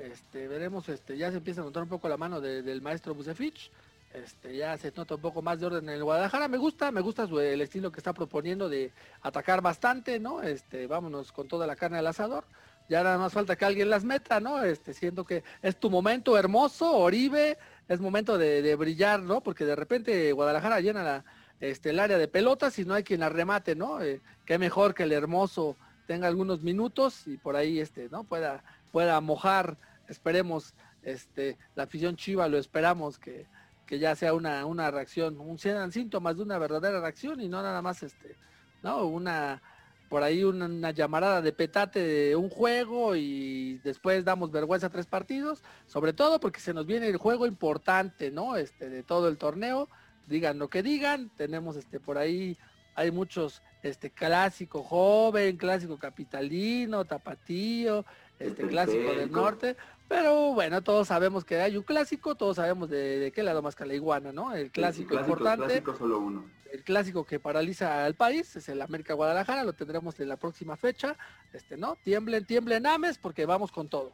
[0.00, 3.70] este, veremos, este, ya se empieza a notar un poco la mano del maestro Busefich
[4.12, 6.48] este, ya se nota un poco más de orden en el Guadalajara.
[6.48, 10.42] Me gusta, me gusta el estilo que está proponiendo de atacar bastante, ¿no?
[10.42, 12.44] Este, vámonos con toda la carne al asador.
[12.88, 14.64] Ya nada más falta que alguien las meta, ¿no?
[14.64, 17.56] Este, siento que es tu momento hermoso, Oribe,
[17.88, 19.42] es momento de, brillar, ¿no?
[19.42, 21.24] Porque de repente Guadalajara llena
[21.60, 24.02] este, el área de pelotas y no hay quien la remate, ¿no?
[24.02, 25.76] Eh, qué mejor que el hermoso
[26.08, 28.24] tenga algunos minutos y por ahí, este, ¿no?
[28.24, 29.76] Pueda, pueda mojar,
[30.10, 33.46] esperemos, este, la afición chiva lo esperamos que
[33.90, 37.60] que ya sea una, una reacción, un, sean síntomas de una verdadera reacción y no
[37.60, 38.36] nada más este,
[38.84, 39.04] ¿no?
[39.04, 39.60] Una,
[40.08, 45.06] por ahí una, llamarada de petate de un juego y después damos vergüenza a tres
[45.06, 48.54] partidos, sobre todo porque se nos viene el juego importante, ¿no?
[48.56, 49.88] Este, de todo el torneo,
[50.28, 52.56] digan lo que digan, tenemos este por ahí,
[52.94, 58.04] hay muchos, este clásico joven, clásico capitalino, tapatío,
[58.40, 59.76] este clásico del norte,
[60.08, 63.86] pero bueno, todos sabemos que hay un clásico, todos sabemos de, qué lado más que
[63.86, 64.52] la iguana, ¿no?
[64.54, 65.64] El clásico, importante.
[65.64, 66.44] El clásico solo uno.
[66.72, 70.76] El clásico que paraliza al país es el América Guadalajara, lo tendremos en la próxima
[70.76, 71.16] fecha.
[71.52, 71.96] Este, ¿no?
[72.02, 74.10] Tiemblen, tiemblen Ames, porque vamos con todo.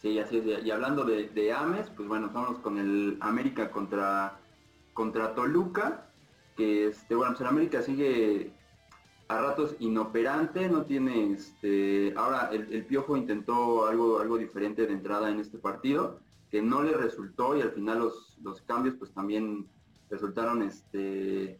[0.00, 0.64] Sí, así es.
[0.64, 4.38] Y hablando de, Ames, pues bueno, vamos con el América contra,
[4.94, 6.06] contra Toluca,
[6.56, 8.52] que este, bueno, pues el América sigue
[9.32, 12.12] a ratos inoperante, no tiene este.
[12.16, 16.92] Ahora el, Piojo intentó algo, algo diferente de entrada en este partido, que no le
[16.92, 19.66] resultó y al final los, los cambios pues también
[20.10, 21.58] resultaron este.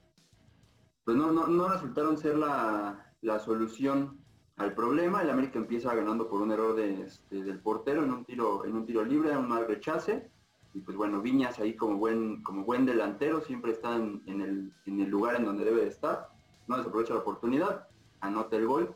[1.04, 4.18] Pues no, no, no resultaron ser la, la solución
[4.56, 5.22] al problema.
[5.22, 8.76] El América empieza ganando por un error de, este, del portero en un tiro, en
[8.76, 10.30] un tiro libre, un mal rechace.
[10.74, 15.00] Y pues bueno, Viñas ahí como buen, como buen delantero siempre está en, el, en
[15.00, 16.31] el lugar en donde debe de estar.
[16.66, 17.88] No desaprovecha la oportunidad,
[18.20, 18.94] anota el gol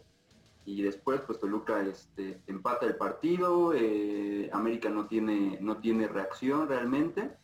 [0.67, 6.69] y después pues Toluca este, empata el partido, eh, América no tiene, no tiene reacción
[6.69, 7.37] realmente,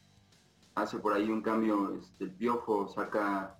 [0.75, 3.57] hace por ahí un cambio, este, el Piojo saca,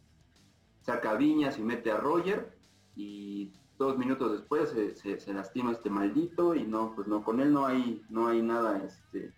[0.81, 2.57] saca Viñas y mete a Roger
[2.97, 7.65] y dos minutos después se, lastima este maldito y no, pues no, con él no
[7.65, 9.33] hay, no hay nada, este,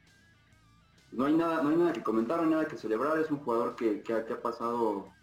[1.12, 3.40] no hay nada, no hay nada que comentar, no hay nada que celebrar, es un
[3.40, 5.13] jugador que, que ha pasado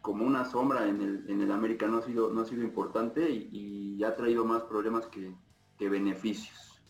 [0.00, 3.28] como una sombra en el, en el América no ha sido, no ha sido importante
[3.30, 5.34] y, ha traído más problemas que,
[5.78, 6.80] beneficios.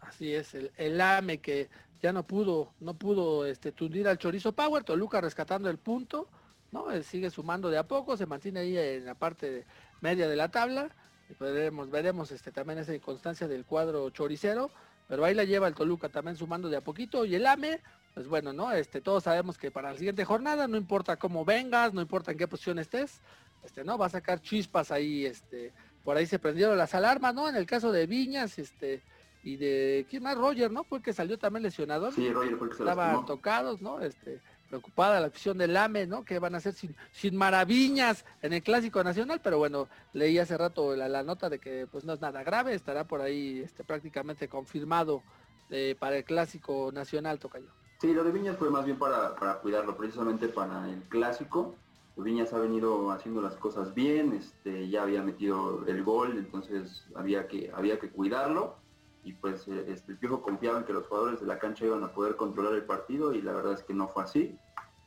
[0.00, 1.68] Así es, el, el, AME que
[2.00, 6.28] ya no pudo, no pudo este, tundir al Chorizo Power, Toluca rescatando el punto,
[6.72, 6.90] ¿no?
[6.90, 9.66] Él sigue sumando de a poco, se mantiene ahí en la parte
[10.00, 10.94] media de la tabla,
[11.28, 14.70] y veremos, veremos este, también esa inconstancia del cuadro choricero,
[15.08, 17.80] pero ahí la lleva el Toluca también sumando de a poquito, y el AME,
[18.16, 18.72] pues bueno, ¿no?
[18.72, 22.38] Este, todos sabemos que para la siguiente jornada, no importa cómo vengas, no importa en
[22.38, 23.20] qué posición estés,
[23.62, 23.98] este, ¿no?
[23.98, 27.46] Va a sacar chispas ahí, este, por ahí se prendieron las alarmas, ¿no?
[27.46, 29.02] En el caso de Viñas, este,
[29.42, 30.34] y de, ¿quién más?
[30.38, 30.82] Roger, ¿no?
[30.84, 32.10] Fue el que salió también lesionado.
[32.10, 34.00] Sí, Roger fue el que se Estaban tocados, ¿no?
[34.00, 36.24] Este, preocupada la afición del AME, ¿no?
[36.24, 40.56] Que van a hacer sin, sin maravillas en el Clásico Nacional, pero bueno, leí hace
[40.56, 44.48] rato la, nota de que pues no es nada grave, estará por ahí este, prácticamente
[44.48, 45.22] confirmado
[45.68, 47.68] eh, para el Clásico Nacional, Tocayo.
[47.98, 51.74] Sí, lo de Viñas fue más bien para, cuidarlo, precisamente para el clásico.
[52.16, 57.48] Viñas ha venido haciendo las cosas bien, este, ya había metido el gol, entonces había
[57.48, 58.76] que, había que cuidarlo.
[59.24, 62.04] Y pues eh, este, el Piojo confiaba en que los jugadores de la cancha iban
[62.04, 64.58] a poder controlar el partido y la verdad es que no fue así.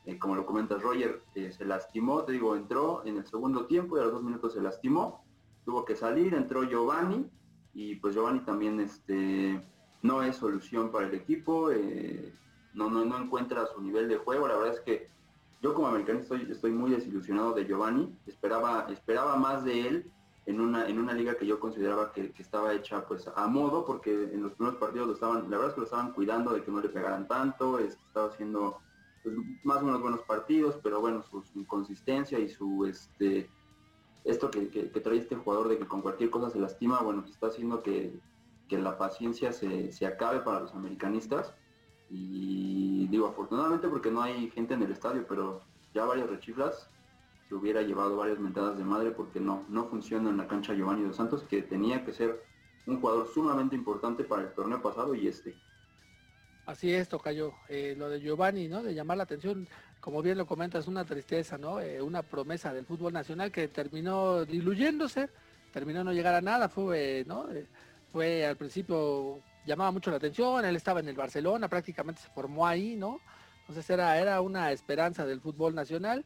[0.04, 3.96] Eh, como lo comentas Roger, eh, se lastimó, te digo, entró en el segundo tiempo
[3.96, 5.24] y a los dos minutos se lastimó,
[5.64, 7.30] tuvo que salir, entró Giovanni
[7.72, 9.64] y pues Giovanni también este,
[10.02, 11.70] no es solución para el equipo
[12.74, 14.48] no, no, no encuentra su nivel de juego.
[14.48, 15.08] La verdad es que
[15.62, 18.14] yo como americano estoy, estoy muy desilusionado de Giovanni.
[18.26, 20.12] Esperaba, esperaba más de él
[20.46, 24.10] en una, en una liga que yo consideraba que, estaba hecha pues a modo, porque
[24.10, 26.70] en los primeros partidos lo estaban, la verdad es que lo estaban cuidando de que
[26.70, 28.78] no le pegaran tanto, estaba haciendo
[29.22, 33.50] pues, más o menos buenos partidos, pero bueno, su, inconsistencia y su este
[34.24, 34.66] esto que,
[35.02, 38.18] trae este jugador de que con cualquier cosa se lastima, bueno, está haciendo que,
[38.70, 41.52] la paciencia se, se acabe para los americanistas
[42.10, 45.62] y digo, afortunadamente porque no hay gente en el estadio, pero
[45.94, 46.88] ya varias rechiflas
[47.48, 51.04] se hubiera llevado varias mentadas de madre porque no, no funciona en la cancha Giovanni
[51.04, 52.42] dos Santos, que tenía que ser
[52.86, 55.54] un jugador sumamente importante para el torneo pasado y este.
[56.66, 57.52] Así es, Tocayo.
[57.68, 58.82] Eh, lo de Giovanni, ¿no?
[58.82, 59.68] De llamar la atención,
[60.00, 61.80] como bien lo comentas, una tristeza, ¿no?
[61.80, 65.28] Eh, una promesa del fútbol nacional que terminó diluyéndose,
[65.72, 67.50] terminó no llegar a nada, fue, ¿no?
[67.50, 67.66] Eh,
[68.12, 72.66] fue al principio llamaba mucho la atención, él estaba en el Barcelona, prácticamente se formó
[72.66, 73.20] ahí, ¿no?
[73.60, 76.24] Entonces era, era una esperanza del fútbol nacional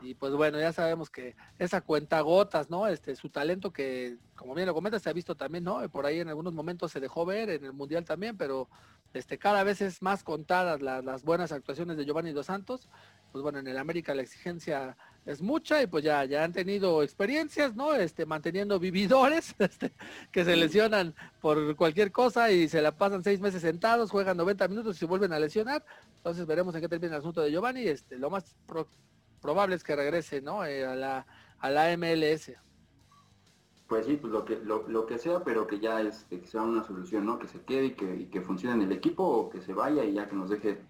[0.00, 2.88] y pues bueno, ya sabemos que esa cuenta gotas, ¿no?
[2.88, 5.88] Este, su talento que, como bien lo comentas, se ha visto también, ¿no?
[5.90, 8.68] Por ahí en algunos momentos se dejó ver, en el Mundial también, pero
[9.12, 12.88] este, cada vez es más contadas las buenas actuaciones de Giovanni Dos Santos.
[13.30, 17.02] Pues bueno, en el América la exigencia es mucha y pues ya, ya han tenido
[17.02, 17.94] experiencias, ¿no?
[17.94, 19.92] Este, manteniendo vividores este,
[20.30, 24.68] que se lesionan por cualquier cosa y se la pasan seis meses sentados, juegan 90
[24.68, 25.84] minutos y se vuelven a lesionar.
[26.16, 27.82] Entonces veremos en qué termina el asunto de Giovanni.
[27.82, 28.56] Este, lo más
[29.40, 30.64] probable es que regrese, ¿no?
[30.64, 31.26] Eh, a, la,
[31.58, 32.52] a la MLS.
[33.86, 36.82] Pues sí, pues lo que, lo, que sea, pero que ya este, que sea una
[36.82, 37.38] solución, ¿no?
[37.38, 40.02] Que se quede y que, y que funcione en el equipo o que se vaya
[40.02, 40.80] y ya que nos deje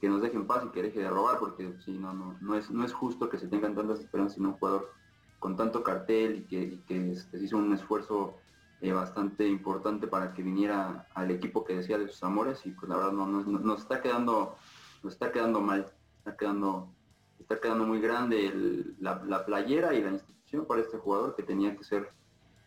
[0.00, 2.54] que nos deje en paz y que deje de robar, porque si no, no, no
[2.54, 4.92] es, no es justo que se tengan tantas esperanzas en un jugador
[5.38, 8.34] con tanto cartel y que, que este, hizo un esfuerzo
[8.80, 12.88] eh, bastante importante para que viniera al equipo que decía de sus amores y pues
[12.88, 14.56] la verdad no, nos está quedando,
[15.02, 16.92] nos está quedando mal, está quedando,
[17.38, 21.84] está quedando muy grande la playera y la institución para este jugador que tenía que
[21.84, 22.10] ser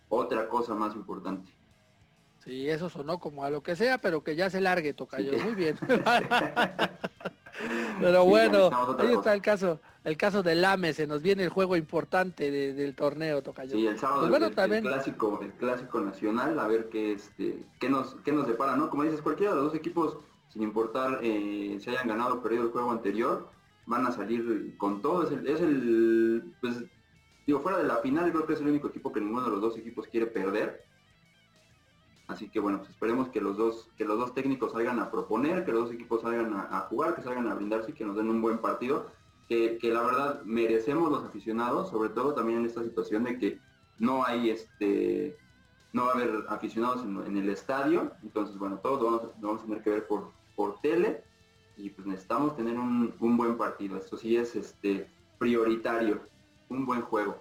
[0.09, 1.58] otra cosa más importante.
[2.43, 5.37] Sí, eso sonó como a lo que sea, pero que ya se largue, Tocayo.
[5.39, 5.77] Muy bien.
[7.99, 11.75] pero bueno, ahí está el caso, el caso del AME, se nos viene el juego
[11.75, 13.71] importante del torneo, Tocayo.
[13.71, 18.15] Sí, el sábado pues el, clásico, el clásico nacional, a ver qué este, qué nos,
[18.23, 18.89] qué nos depara, ¿no?
[18.89, 22.63] Como dices, cualquiera de los dos equipos, sin importar eh, si hayan ganado o perdido
[22.63, 23.49] el juego anterior,
[23.85, 25.23] van a salir con todo.
[25.23, 26.85] Es el, es el, pues,
[27.45, 29.61] digo, fuera de la final, creo que es el único equipo que ninguno de los
[29.61, 30.88] dos equipos quiere perder
[32.39, 35.65] Así que bueno, pues esperemos que los dos, que los dos técnicos salgan a proponer,
[35.65, 38.29] que los dos equipos salgan a, jugar, que salgan a brindarse y que nos den
[38.29, 39.07] un buen partido,
[39.49, 43.59] que, la verdad merecemos los aficionados, sobre todo también en esta situación de que
[43.97, 45.35] no hay este,
[45.91, 49.83] no va a haber aficionados en, el estadio, entonces bueno, todos vamos, vamos, a tener
[49.83, 51.21] que ver por, por tele
[51.75, 56.21] y pues necesitamos tener un, un buen partido, esto sí es este prioritario,
[56.69, 57.37] un buen juego.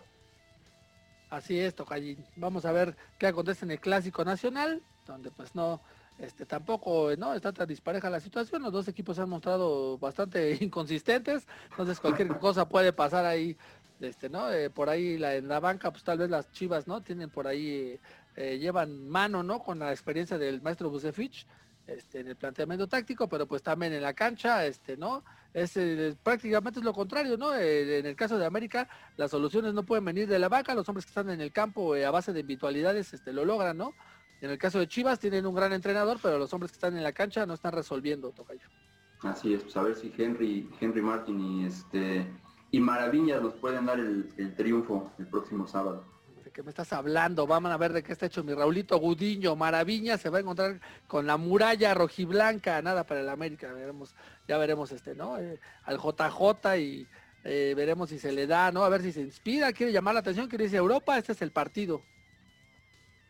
[1.30, 2.24] Así es, Tocallín.
[2.36, 5.80] Vamos a ver qué acontece en el Clásico Nacional, donde pues no,
[6.18, 8.62] este tampoco no está tan dispareja la situación.
[8.62, 13.56] Los dos equipos se han mostrado bastante inconsistentes, entonces cualquier cosa puede pasar ahí.
[14.00, 14.52] Este, ¿no?
[14.52, 17.02] Eh, por ahí la, en la banca, pues tal vez las chivas, ¿no?
[17.02, 17.98] Tienen por ahí,
[18.36, 19.58] eh, llevan mano, ¿no?
[19.58, 21.46] Con la experiencia del maestro Busefich,
[21.84, 25.24] este, en el planteamiento táctico, pero pues también en la cancha, este, ¿no?
[25.54, 27.54] Es, eh, prácticamente es lo contrario, ¿no?
[27.54, 31.06] en el caso de América, las soluciones no pueden venir de la banca, los hombres
[31.06, 33.94] que están en el campo a base de individualidades este, lo logran, ¿no?
[34.40, 37.02] En el caso de Chivas tienen un gran entrenador, pero los hombres que están en
[37.02, 38.68] la cancha no están resolviendo, Tocayo.
[39.22, 42.26] Así es, pues a ver si Henry, Henry Martin y este
[42.70, 46.04] y Maravillas nos pueden dar el, triunfo el próximo sábado.
[46.58, 47.46] ¿De qué me estás hablando?
[47.46, 49.54] Vamos a ver de qué está hecho mi Raulito Gudiño.
[49.54, 53.72] Maravilla se va a encontrar con la muralla rojiblanca, nada para el América.
[53.72, 54.16] Veremos,
[54.48, 55.38] ya veremos este, ¿no?
[55.38, 57.06] Eh, al JJ y
[57.44, 58.82] eh, veremos si se le da, ¿no?
[58.82, 61.52] A ver si se inspira, quiere llamar la atención, quiere decir Europa, este es el
[61.52, 62.02] partido.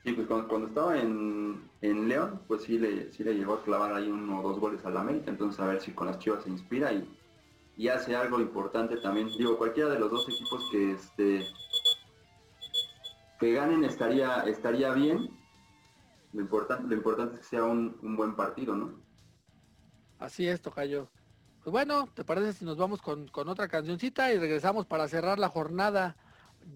[0.04, 4.08] Sí, pues cuando, estaba en, León, pues sí le, sí le llegó a clavar ahí
[4.08, 6.94] uno o dos goles al América, entonces a ver si con las Chivas se inspira
[6.94, 7.06] y,
[7.76, 9.28] y hace algo importante también.
[9.36, 11.46] Digo, cualquiera de los dos equipos que este
[13.38, 15.30] que ganen estaría, estaría bien.
[16.32, 19.00] Lo importante, lo importante es que sea un, buen partido, ¿no?
[20.18, 21.08] Así es, Tocayo.
[21.62, 25.38] Pues bueno, ¿te parece si nos vamos con, con otra cancioncita y regresamos para cerrar
[25.38, 26.16] la jornada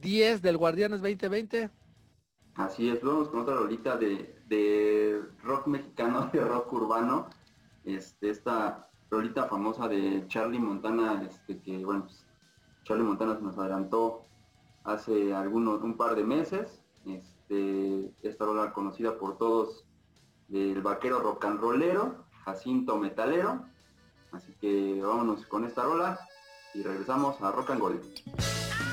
[0.01, 1.70] 10 del Guardianes 2020?
[2.55, 7.29] Así es, vamos con otra rolita de, rock mexicano, de rock urbano.
[7.85, 12.25] Este, esta rolita famosa de Charlie Montana, este, que bueno, pues,
[12.85, 14.22] Charlie Montana se nos adelantó
[14.84, 16.80] hace algunos, un par de meses.
[17.06, 19.84] Este, esta rola conocida por todos
[20.48, 23.66] del vaquero rock and rollero, Jacinto Metalero.
[24.32, 26.18] Así que vámonos con esta rola
[26.74, 28.02] y regresamos a Rock and Gold.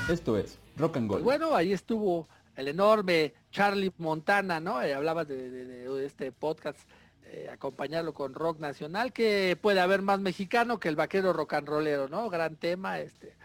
[0.08, 1.24] Esto es Rock and Gold.
[1.24, 4.82] Bueno, ahí estuvo el enorme Charlie Montana, ¿no?
[4.82, 6.78] Eh, hablabas de, este podcast,
[7.24, 11.68] eh, acompañarlo con rock nacional, que puede haber más mexicano que el vaquero rock and
[11.68, 12.28] rollero, ¿no?
[12.28, 13.36] Gran tema, este,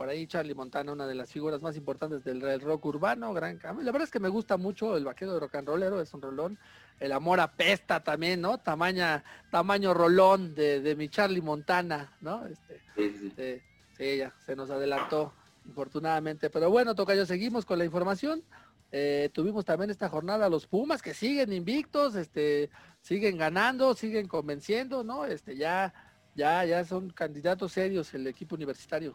[0.00, 3.84] por ahí Charlie Montana, una de las figuras más importantes del, rock urbano, gran cambio.
[3.84, 6.22] La verdad es que me gusta mucho el vaquero de rock and rollero, es un
[6.22, 6.58] rolón.
[6.98, 8.56] El amor apesta también, ¿no?
[8.56, 12.46] Tamaña, tamaño rolón de, mi Charlie Montana, ¿no?
[12.46, 13.60] Este, sí,
[13.98, 14.16] sí.
[14.16, 15.34] ya, se nos adelantó
[15.66, 16.48] infortunadamente.
[16.48, 18.42] Pero bueno, Tocayo, seguimos con la información.
[18.92, 22.70] Eh, tuvimos también esta jornada los Pumas que siguen invictos, este,
[23.02, 25.26] siguen ganando, siguen convenciendo, ¿no?
[25.26, 25.92] Este, ya,
[26.34, 29.14] ya, ya son candidatos serios el equipo universitario.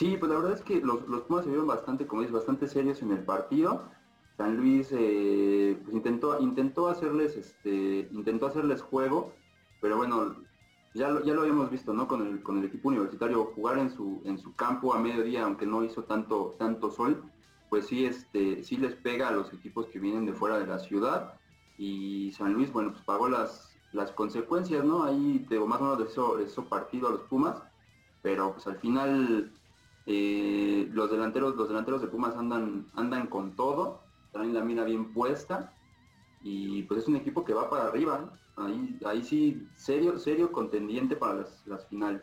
[0.00, 3.02] Sí, pues la verdad es que los, Pumas se vieron bastante, como dices, bastante serios
[3.02, 3.84] en el partido.
[4.38, 9.34] San Luis eh, pues intentó, intentó hacerles, este, intentó hacerles juego,
[9.82, 10.36] pero bueno,
[10.94, 12.08] ya lo, ya lo habíamos visto, ¿no?
[12.08, 15.66] Con el, con el equipo universitario, jugar en su, en su campo a mediodía, aunque
[15.66, 17.22] no hizo tanto, tanto sol,
[17.68, 20.78] pues sí, este, sí les pega a los equipos que vienen de fuera de la
[20.78, 21.34] ciudad.
[21.76, 25.04] Y San Luis, bueno, pues pagó las, las consecuencias, ¿no?
[25.04, 27.62] Ahí te más o menos de eso, eso partido a los Pumas,
[28.22, 29.52] pero pues al final
[30.06, 35.12] eh, los delanteros, los delanteros de Pumas andan, andan con todo, traen la mira bien
[35.12, 35.72] puesta
[36.42, 41.16] y pues es un equipo que va para arriba, ahí, ahí sí, serio, serio contendiente
[41.16, 42.22] para las, finales.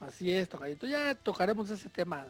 [0.00, 0.86] Así es, Tocadito.
[0.86, 2.26] Ya tocaremos ese tema,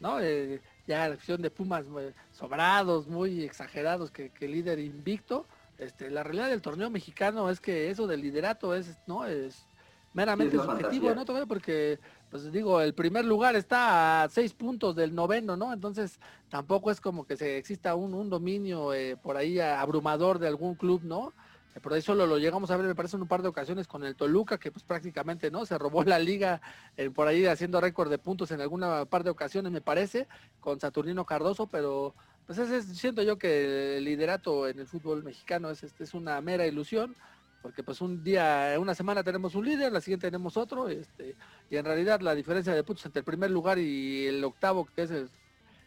[0.00, 0.20] ¿no?
[0.20, 1.84] ya la acción de Pumas
[2.32, 5.46] sobrados, muy exagerados, que, que líder invicto.
[5.78, 9.26] Este, la realidad del torneo mexicano es que eso del liderato es, ¿no?
[9.26, 9.66] Es
[10.14, 11.24] meramente subjetivo, ¿no?
[11.46, 11.98] Porque,
[12.30, 15.72] pues digo, el primer lugar está a seis puntos del noveno, ¿no?
[15.72, 20.48] Entonces tampoco es como que se exista un, un dominio eh, por ahí abrumador de
[20.48, 21.32] algún club, ¿no?
[21.80, 24.04] por ahí solo lo llegamos a ver, me parece, en un par de ocasiones con
[24.04, 25.66] el Toluca, que pues prácticamente, ¿no?
[25.66, 26.60] Se robó la liga
[26.96, 30.26] eh, por ahí haciendo récord de puntos en alguna par de ocasiones, me parece,
[30.60, 32.14] con Saturnino Cardoso, pero
[32.46, 36.66] pues ese, siento yo que el liderato en el fútbol mexicano es, es una mera
[36.66, 37.14] ilusión,
[37.62, 41.36] porque pues un día, una semana tenemos un líder, la siguiente tenemos otro, este,
[41.70, 45.02] y en realidad la diferencia de puntos entre el primer lugar y el octavo, que
[45.02, 45.10] es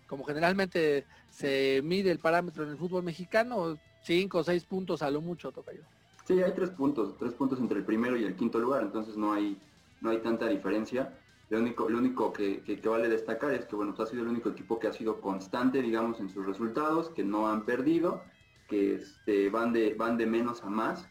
[0.08, 5.12] como generalmente se mide el parámetro en el fútbol mexicano, cinco o seis puntos a
[5.12, 5.84] lo mucho, toca yo.
[6.26, 9.34] Sí, hay tres puntos, tres puntos entre el primero y el quinto lugar, entonces no
[9.34, 9.58] hay,
[10.02, 11.18] no hay tanta diferencia.
[11.50, 14.50] Lo único, lo único que, vale destacar es que bueno, pues, ha sido el único
[14.50, 18.22] equipo que ha sido constante, digamos, en sus resultados, que no han perdido,
[18.68, 21.08] que este, van, de, van de menos a más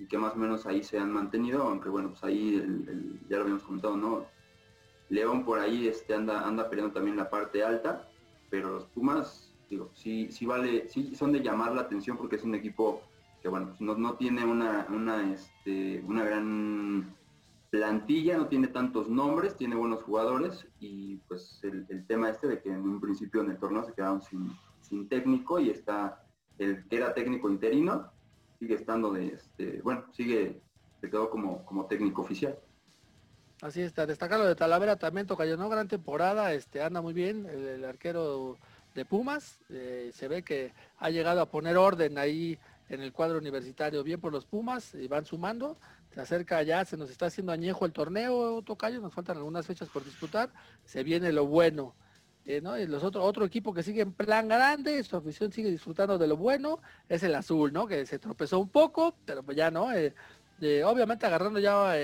[0.00, 2.56] y que más o menos ahí se han mantenido, aunque bueno, pues ahí
[3.28, 4.26] ya lo habíamos comentado, ¿no?
[5.10, 8.08] León por ahí este, anda, anda peleando también la parte alta,
[8.48, 12.44] pero los Pumas digo, sí, sí vale, sí son de llamar la atención porque es
[12.44, 13.02] un equipo
[13.42, 17.14] que bueno, pues no, no tiene una, una, este, una gran
[17.70, 22.70] plantilla, no tiene tantos nombres, tiene buenos jugadores y pues el, tema este de que
[22.70, 26.22] en un principio en el torneo se quedaron sin, sin técnico y está
[26.58, 28.10] el que era técnico interino,
[28.60, 30.60] sigue estando de este, bueno, sigue,
[31.00, 32.56] se como, como técnico oficial.
[33.62, 35.68] Así está, destacar lo de Talavera también toca ¿no?
[35.68, 38.56] Gran temporada, este anda muy bien, el, arquero
[38.94, 42.58] de Pumas, eh, se ve que ha llegado a poner orden ahí
[42.88, 45.78] en el cuadro universitario, bien por los Pumas, y van sumando,
[46.14, 49.88] se acerca ya, se nos está haciendo añejo el torneo, Tocayo, nos faltan algunas fechas
[49.88, 50.50] por disputar,
[50.84, 51.94] se viene lo bueno.
[52.56, 52.82] Eh.
[52.82, 56.26] Y los otro, otro equipo que sigue en plan grande, su afición sigue disfrutando de
[56.26, 57.86] lo bueno, es el azul, ¿no?
[57.86, 60.14] Que se tropezó un poco, pero pues ya no, eh,
[60.84, 61.96] obviamente agarrando ya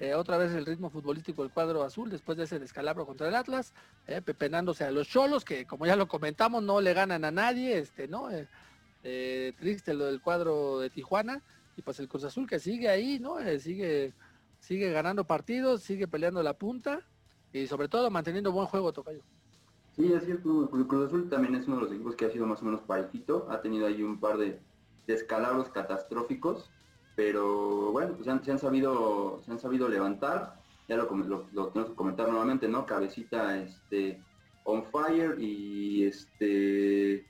[0.00, 3.34] eh, otra vez el ritmo futbolístico del cuadro azul después de ese descalabro contra el
[3.34, 3.74] Atlas,
[4.06, 7.78] eh, pepenándose a los cholos, que como ya lo comentamos, no le ganan a nadie,
[7.78, 8.28] este, ¿no?
[9.02, 11.42] Eh, triste lo del cuadro de Tijuana,
[11.76, 13.38] y pues el Cruz Azul que sigue ahí, ¿no?
[13.58, 14.12] sigue,
[14.60, 17.00] sigue ganando partidos, sigue peleando la punta,
[17.52, 19.22] y sobre todo manteniendo buen juego, Tocayo.
[19.98, 22.46] Sí, es cierto, el Cruz Azul también es uno de los equipos que ha sido
[22.46, 24.60] más o menos parejito, ha tenido ahí un par de
[25.08, 26.70] descalabros catastróficos,
[27.16, 30.54] pero bueno, pues se han sabido, se han sabido levantar,
[30.88, 31.10] ya lo,
[31.52, 32.86] lo, tenemos que comentar nuevamente, ¿no?
[32.86, 34.22] Cabecita este
[34.62, 37.26] on fire y este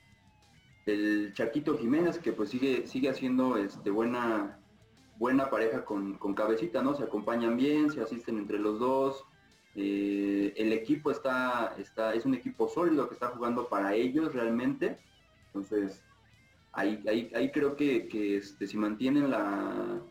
[0.85, 4.59] el Chaquito Jiménez que pues sigue, sigue haciendo este buena,
[5.17, 6.93] buena pareja con, cabecita, ¿no?
[6.93, 9.25] Se acompañan bien, se asisten entre los dos.
[9.75, 14.97] Eh, el equipo está, está, es un equipo sólido que está jugando para ellos realmente.
[15.47, 16.03] Entonces,
[16.71, 18.07] ahí, ahí, ahí creo que,
[18.37, 20.01] este, si mantienen la,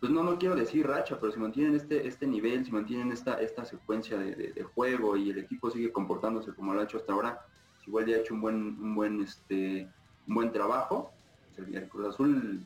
[0.00, 3.40] pues no, no quiero decir racha, pero si mantienen este, este nivel, si mantienen esta,
[3.40, 7.46] esta secuencia de, juego y el equipo sigue comportándose como lo ha hecho hasta ahora,
[7.86, 9.88] igual ya ha hecho un buen, un buen, este,
[10.28, 11.10] un buen trabajo.
[11.56, 12.60] El, Cruz Azul,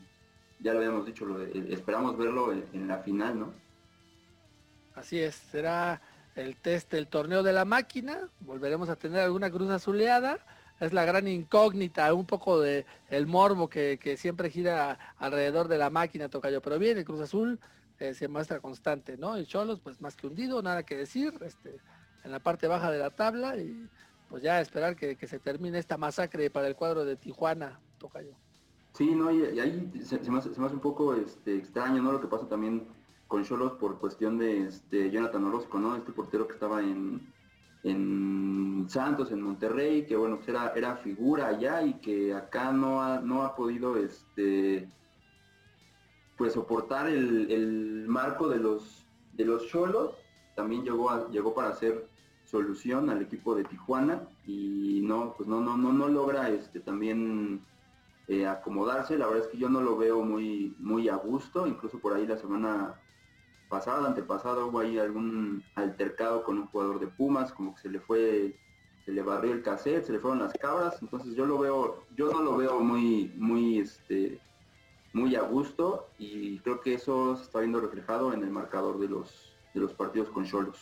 [0.59, 3.53] ya lo habíamos dicho, lo esperamos verlo en, la final, ¿no?
[4.99, 6.01] Así es, será
[6.35, 10.39] el test del torneo de la máquina, volveremos a tener alguna cruz azuleada
[10.79, 15.89] es la gran incógnita, un poco de el morbo que, siempre gira alrededor de la
[15.89, 16.61] máquina, Tocayo.
[16.61, 17.59] Pero bien, el Cruz Azul
[17.99, 19.35] eh, se muestra constante, ¿no?
[19.35, 21.79] El Cholos, pues más que hundido, nada que decir, este,
[22.23, 23.87] en la parte baja de la tabla y
[24.29, 28.35] pues ya esperar que, se termine esta masacre para el cuadro de Tijuana, Tocayo.
[28.93, 32.11] Sí, no, y, ahí se, me hace, un poco este, extraño, ¿no?
[32.11, 32.87] Lo que pasa también
[33.29, 35.95] con Cholos por cuestión de este, Jonathan Orozco, ¿no?
[35.95, 37.31] Este portero que estaba en,
[37.83, 43.03] en Santos, en Monterrey, que bueno, pues era, era figura allá y que acá no
[43.03, 44.89] ha, no ha podido este
[46.37, 50.15] pues soportar el, marco de los de los cholos.
[50.55, 52.09] También llegó llegó para hacer
[52.45, 57.61] solución al equipo de Tijuana y no, pues no, no, no, no logra este también
[58.27, 59.19] eh, acomodarse.
[59.19, 62.25] La verdad es que yo no lo veo muy, muy a gusto, incluso por ahí
[62.25, 62.95] la semana
[63.69, 67.99] pasado, antepasado, hubo ahí algún altercado con un jugador de Pumas, como que se le
[67.99, 68.57] fue,
[69.05, 72.31] se le barrió el cassette, se le fueron las cabras, entonces yo lo veo, yo
[72.31, 74.39] no lo veo muy, muy, este,
[75.13, 79.07] muy a gusto y creo que eso se está viendo reflejado en el marcador de
[79.07, 80.79] los, de los partidos con Cholos.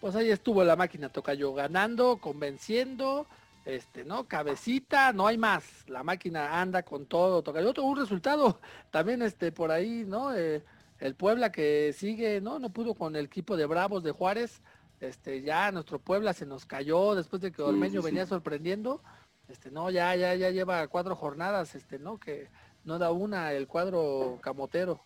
[0.00, 3.26] Pues ahí estuvo la máquina Tocayo ganando, convenciendo,
[3.64, 4.28] este, ¿no?
[4.28, 5.88] Cabecita, no hay más.
[5.88, 7.70] La máquina anda con todo, Tocayo.
[7.70, 8.60] Otro un resultado
[8.90, 10.34] también este por ahí, ¿no?
[10.34, 10.62] Eh,
[10.98, 14.62] el Puebla que sigue, no, no pudo con el equipo de Bravos de Juárez.
[15.00, 19.02] Este, ya nuestro Puebla se nos cayó después de que Ormeño venía sorprendiendo.
[19.48, 22.18] Este, no, ya, ya, ya lleva cuatro jornadas, este, ¿no?
[22.18, 22.48] Que
[22.84, 25.00] no da una el cuadro camotero.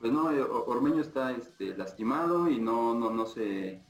[0.00, 0.26] Pues no,
[0.66, 3.82] Ormeño está este, lastimado y no, no, no se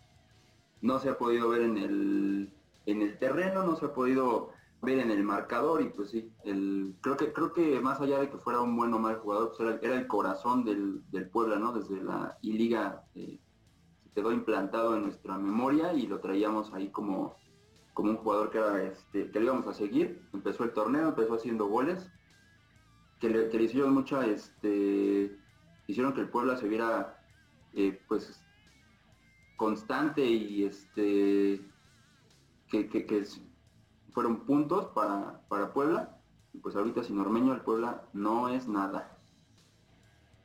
[0.81, 2.53] no se ha podido ver en el
[2.87, 4.51] en el terreno, no se ha podido
[4.81, 8.31] ver en el marcador y pues sí, el, creo que creo que más allá de
[8.31, 11.73] que fuera un buen o mal jugador, pues era, el corazón del, del, Puebla, ¿no?
[11.73, 13.41] Desde la I-Liga eh,
[14.05, 17.37] se quedó implantado en nuestra memoria y lo traíamos ahí como,
[17.93, 20.23] como un jugador que, era, este, que le íbamos a seguir.
[20.33, 22.09] Empezó el torneo, empezó haciendo goles,
[23.19, 25.37] que le, que le hicieron mucha, este,
[25.89, 27.21] hicieron que el Puebla se viera
[27.75, 28.41] eh, pues
[29.57, 31.61] constante y este
[32.69, 33.25] que, que, que
[34.19, 36.19] fueron puntos para, para Puebla.
[36.53, 39.17] Y pues ahorita sin Ormeño el Puebla no es nada.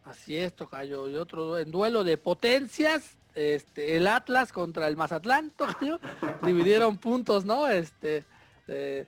[0.05, 1.09] Así es, Tocayo.
[1.09, 5.99] Y otro en duelo de potencias, este, el Atlas contra el Mazatlán, Tocayo.
[6.43, 7.67] dividieron puntos, ¿no?
[7.67, 8.25] Este,
[8.67, 9.07] eh,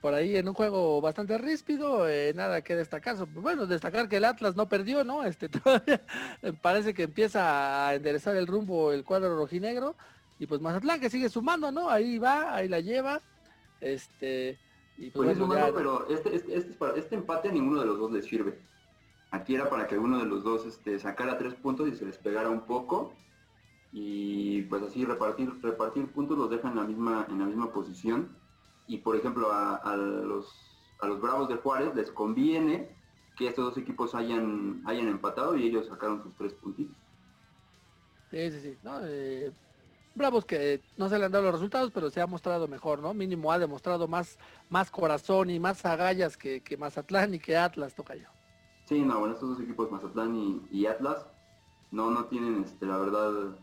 [0.00, 3.16] por ahí en un juego bastante ríspido, eh, nada que destacar.
[3.34, 5.24] Bueno, destacar que el Atlas no perdió, ¿no?
[5.24, 6.00] Este, todavía
[6.62, 9.94] parece que empieza a enderezar el rumbo el cuadro rojinegro.
[10.38, 11.90] Y pues Mazatlán que sigue sumando, ¿no?
[11.90, 13.20] Ahí va, ahí la lleva.
[13.80, 14.58] Este,
[14.98, 18.24] y pues, pues pero este, este, este, este, empate a ninguno de los dos les
[18.24, 18.58] sirve.
[19.30, 22.16] Aquí era para que uno de los dos este, sacara tres puntos y se les
[22.18, 23.12] pegara un poco.
[23.92, 28.36] Y pues así repartir, repartir puntos los deja en la misma, en la misma posición.
[28.86, 30.52] Y por ejemplo a, los,
[31.00, 32.88] a los Bravos de Juárez les conviene
[33.36, 36.96] que estos dos equipos hayan, hayan empatado y ellos sacaron sus tres puntitos.
[38.30, 38.78] Sí, sí, sí.
[39.04, 39.52] Eh,
[40.16, 43.12] Bravos que no se le han dado los resultados, pero se ha mostrado mejor, ¿no?
[43.12, 44.38] Mínimo ha demostrado más,
[44.70, 48.26] más corazón y más agallas que, que Mazatlán y que Atlas, toca yo.
[48.86, 51.26] Sí, no, bueno, estos dos equipos, Mazatlán y, Atlas,
[51.90, 53.58] no, no tienen, este, la verdad,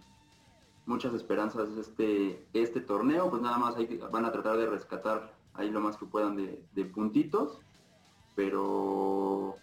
[0.85, 5.71] muchas esperanzas este, este torneo, pues nada más hay, van a tratar de rescatar ahí
[5.71, 7.59] lo más que puedan de, puntitos,
[8.35, 9.55] pero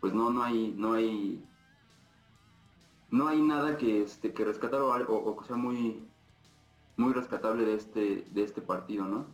[0.00, 1.42] pues no, no hay, no hay,
[3.14, 6.04] no hay nada que, este, que rescatar o, o, que sea muy,
[6.96, 9.26] muy rescatable de este, de este partido, ¿no?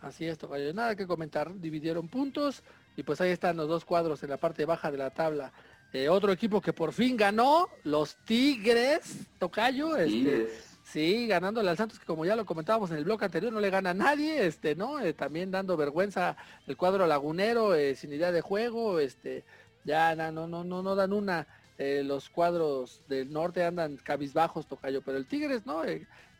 [0.00, 0.72] Así es, Tocayo.
[0.72, 1.54] Nada que comentar.
[1.60, 2.62] Dividieron puntos.
[2.96, 5.52] Y pues ahí están los dos cuadros en la parte baja de la tabla.
[5.92, 9.94] Eh, otro equipo que por fin ganó, los Tigres, Tocayo.
[9.96, 10.48] Este,
[10.82, 13.68] sí, ganándole al Santos, que como ya lo comentábamos en el bloque anterior, no le
[13.68, 14.98] gana a nadie, este, ¿no?
[14.98, 19.44] Eh, también dando vergüenza el cuadro lagunero, eh, sin idea de juego, este,
[19.84, 21.46] ya no, no, no, no dan una.
[21.78, 25.82] Los cuadros del norte andan cabizbajos, Tocayo, pero el Tigres, ¿no?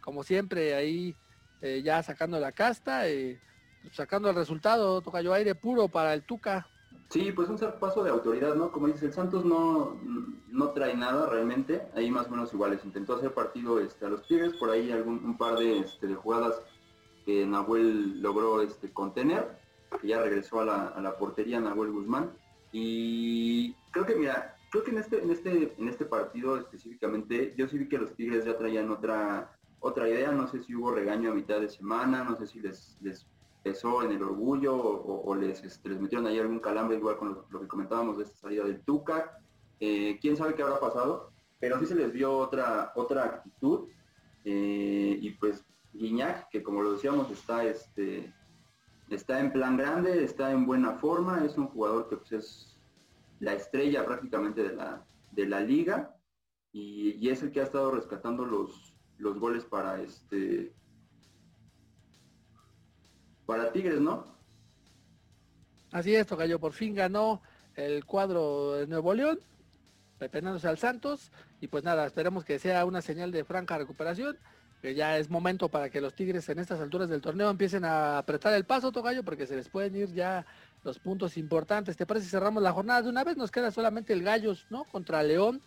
[0.00, 1.14] como siempre, ahí
[1.82, 3.06] ya sacando la casta
[3.92, 6.66] sacando el resultado, toca yo aire puro para el Tuca.
[7.08, 8.70] Sí, pues un paso de autoridad, ¿no?
[8.70, 9.96] Como dice, el Santos no,
[10.48, 12.84] no trae nada realmente, ahí más o menos iguales.
[12.84, 16.14] Intentó hacer partido este, a los Tigres, por ahí algún un par de, este, de
[16.14, 16.60] jugadas
[17.24, 19.58] que Nahuel logró este, contener,
[20.00, 22.30] que ya regresó a la, a la portería Nahuel Guzmán.
[22.72, 27.68] Y creo que, mira, creo que en este, en este, en este partido específicamente, yo
[27.68, 31.30] sí vi que los Tigres ya traían otra, otra idea, no sé si hubo regaño
[31.30, 33.26] a mitad de semana, no sé si les, les
[33.62, 37.60] pesó en el orgullo o, les, este, les metieron ahí algún calambre igual con lo,
[37.60, 39.38] que comentábamos de esta salida del Tuca.
[39.80, 43.88] Eh, quién sabe qué habrá pasado, pero sí se les vio otra, otra actitud.
[44.44, 48.32] Eh, y pues Guiñac, que como lo decíamos, está, este,
[49.10, 52.67] está en plan grande, está en buena forma, es un jugador que pues, es
[53.40, 56.14] la estrella prácticamente de la, de la liga
[56.72, 60.72] y, es el que ha estado rescatando los, los goles para este
[63.46, 64.24] para Tigres, ¿no?
[65.90, 67.40] Así es, Tocayo, por fin ganó
[67.76, 69.40] el cuadro de Nuevo León,
[70.18, 74.36] pepenándose al Santos, y pues nada, esperemos que sea una señal de franca recuperación,
[74.82, 78.18] que ya es momento para que los Tigres en estas alturas del torneo empiecen a
[78.18, 80.44] apretar el paso, Tocayo, porque se les pueden ir ya
[80.84, 81.96] los puntos importantes.
[81.96, 83.36] ¿Te parece cerramos la jornada de una vez?
[83.36, 84.84] Nos queda solamente el Gallos, ¿no?
[84.84, 85.60] Contra León,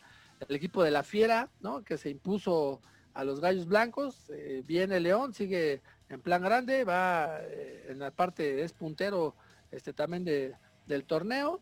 [0.47, 1.83] el equipo de la Fiera, ¿no?
[1.83, 2.81] Que se impuso
[3.13, 4.29] a los Gallos Blancos.
[4.29, 9.35] Eh, viene León, sigue en plan grande, va eh, en la parte, es puntero
[9.71, 10.55] este también de,
[10.87, 11.59] del torneo.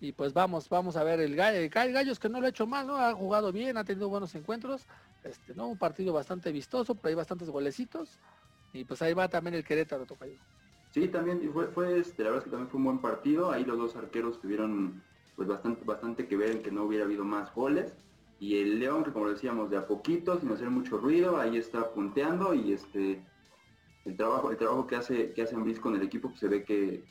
[0.00, 2.66] Y pues vamos, vamos a ver el gallo, el Gallos que no lo ha hecho
[2.66, 2.96] mal, ¿no?
[2.96, 4.86] Ha jugado bien, ha tenido buenos encuentros,
[5.24, 5.68] este, ¿no?
[5.68, 8.18] Un partido bastante vistoso, pero hay bastantes golecitos.
[8.72, 10.38] Y pues ahí va también el Querétaro, Tocayo.
[10.90, 13.50] Sí, también fue, fue este, la verdad es que también fue un buen partido.
[13.50, 15.02] Ahí los dos arqueros tuvieron
[15.36, 17.94] pues bastante, bastante que ver en que no hubiera habido más goles.
[18.38, 21.92] Y el León, que como decíamos, de a poquito, sin hacer mucho ruido, ahí está
[21.92, 23.22] punteando y este
[24.04, 27.04] el trabajo, el trabajo que hace, que hace con el equipo pues, se ve que,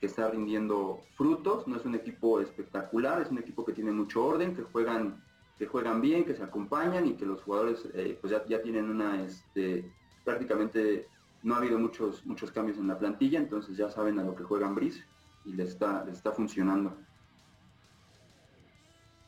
[0.00, 4.52] está rindiendo frutos, no es un equipo espectacular, es un equipo que tiene mucho orden,
[4.52, 5.22] que juegan,
[5.60, 9.22] que juegan bien, que se acompañan y que los jugadores eh, pues ya, tienen una
[9.22, 9.88] este,
[10.24, 11.06] prácticamente
[11.42, 14.44] no ha habido muchos, muchos cambios en la plantilla, entonces ya saben a lo que
[14.44, 15.02] juegan Brice
[15.44, 16.96] y les está, está funcionando.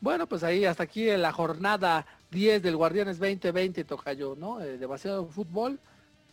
[0.00, 4.60] Bueno, pues ahí hasta aquí en la jornada 10 del Guardianes 2020 toca yo, ¿no?
[4.60, 5.80] Eh, demasiado fútbol.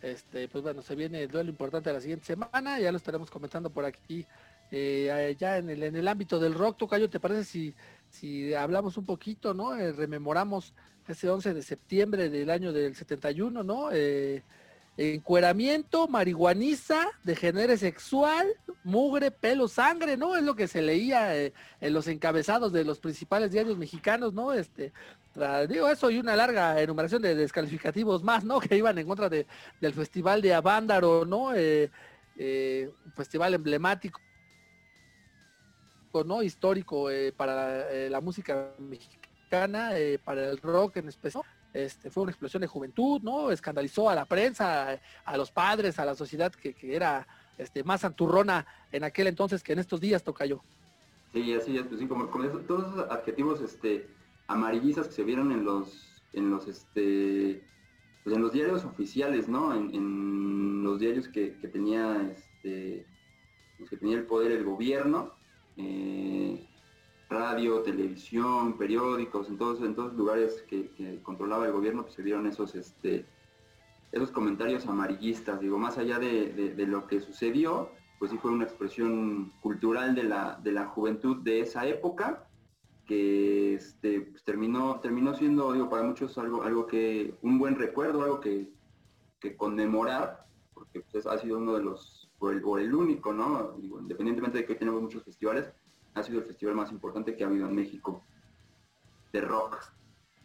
[0.01, 3.29] Este, pues bueno, se viene el duelo importante de la siguiente semana, ya lo estaremos
[3.29, 4.25] comentando por aquí.
[4.71, 7.75] Eh, ya en el, en el ámbito del rock, Tocayo, ¿te parece si,
[8.09, 9.75] si hablamos un poquito, ¿no?
[9.75, 10.73] Eh, rememoramos
[11.07, 13.89] ese 11 de septiembre del año del 71, ¿no?
[13.91, 14.43] Eh,
[15.01, 18.47] encueramiento, marihuaniza, degenere sexual,
[18.83, 20.35] mugre, pelo, sangre, ¿no?
[20.35, 21.53] Es lo que se leía en
[21.93, 24.53] los encabezados de los principales diarios mexicanos, ¿no?
[24.53, 24.91] Este,
[25.67, 28.59] digo eso y una larga enumeración de descalificativos más, ¿no?
[28.71, 29.47] Que iban en contra de,
[29.79, 31.53] del festival de Avándaro, ¿no?
[31.53, 31.89] Eh,
[32.37, 34.19] eh, un festival emblemático,
[36.25, 36.43] ¿no?
[36.43, 39.91] Histórico eh, para la música mexicana,
[40.23, 41.43] para el rock en especial.
[41.73, 43.49] Este, fue una explosión de juventud, ¿no?
[43.51, 48.65] Escandalizó a la prensa, a, los padres, a la sociedad que, era este, más anturrona
[48.91, 50.61] en aquel entonces que en estos días toca yo.
[51.31, 54.09] Sí, así es, pues sí, como, todos esos adjetivos, este,
[54.47, 57.63] amarillizas que se vieron en los, en los, este,
[58.23, 59.73] pues en los diarios oficiales, ¿no?
[59.73, 63.05] En, los diarios que, tenía este,
[63.79, 65.31] los que tenía el poder el gobierno,
[65.77, 66.67] eh,
[67.31, 72.45] radio, televisión, periódicos, en todos, en todos lugares que, controlaba el gobierno, pues se vieron
[72.45, 73.25] esos, este,
[74.11, 75.61] esos comentarios amarillistas.
[75.61, 80.59] Digo, más allá de, lo que sucedió, pues sí fue una expresión cultural de la,
[80.61, 82.47] de la juventud de esa época
[83.05, 88.23] que este, pues, terminó, terminó siendo, digo, para muchos algo, algo que, un buen recuerdo,
[88.23, 88.69] algo que,
[89.57, 93.75] conmemorar, porque pues, ha sido uno de los, por el, único, ¿no?
[93.81, 95.71] Independientemente de que tenemos muchos festivales,
[96.13, 98.23] ha sido el festival más importante que ha habido en México
[99.31, 99.77] de rock.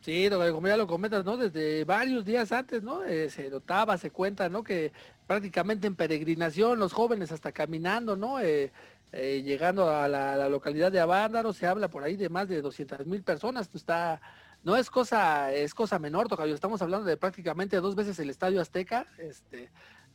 [0.01, 1.37] Sí, como ya lo comentas, ¿no?
[1.37, 3.03] Desde varios días antes, ¿no?
[3.03, 4.62] Eh, se notaba, se cuenta, ¿no?
[4.62, 4.93] Que
[5.27, 8.39] prácticamente en peregrinación, los jóvenes hasta caminando, ¿no?
[8.39, 8.71] Eh,
[9.12, 13.07] eh, llegando a la, localidad de Avándaro, se habla por ahí de más de 200
[13.07, 14.21] mil personas, está,
[14.62, 18.61] no es cosa, es cosa menor, Tocayo, estamos hablando de prácticamente dos veces el Estadio
[18.61, 19.71] Azteca, este,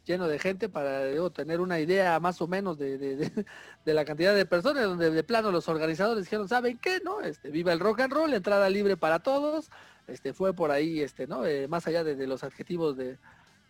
[0.06, 3.46] lleno de gente para tener una idea más o menos de,
[3.86, 7.02] la cantidad de personas, donde de plano los organizadores dijeron, ¿saben qué?
[7.04, 7.22] ¿No?
[7.22, 9.70] Este, viva el rock and roll, entrada libre para todos,
[10.08, 11.46] este, fue por ahí, este, ¿no?
[11.46, 13.18] Eh, más allá de, los adjetivos de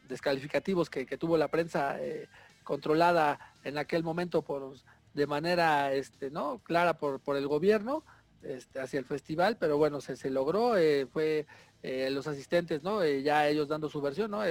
[0.08, 2.28] descalificativos que, tuvo la prensa eh,
[2.64, 4.74] controlada en aquel momento por
[5.14, 6.60] de manera este, ¿no?
[6.60, 8.06] clara por, por el gobierno
[8.44, 11.46] este, hacia el festival, pero bueno, se, logró, eh, fue
[11.84, 13.04] los asistentes, ¿no?
[13.04, 14.44] Ya ellos dando su versión, ¿no?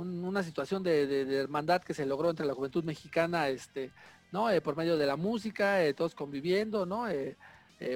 [0.00, 3.90] Una situación de, hermandad que se logró entre la juventud mexicana, este,
[4.32, 4.48] ¿no?
[4.62, 7.06] por medio de la música, todos conviviendo, ¿no?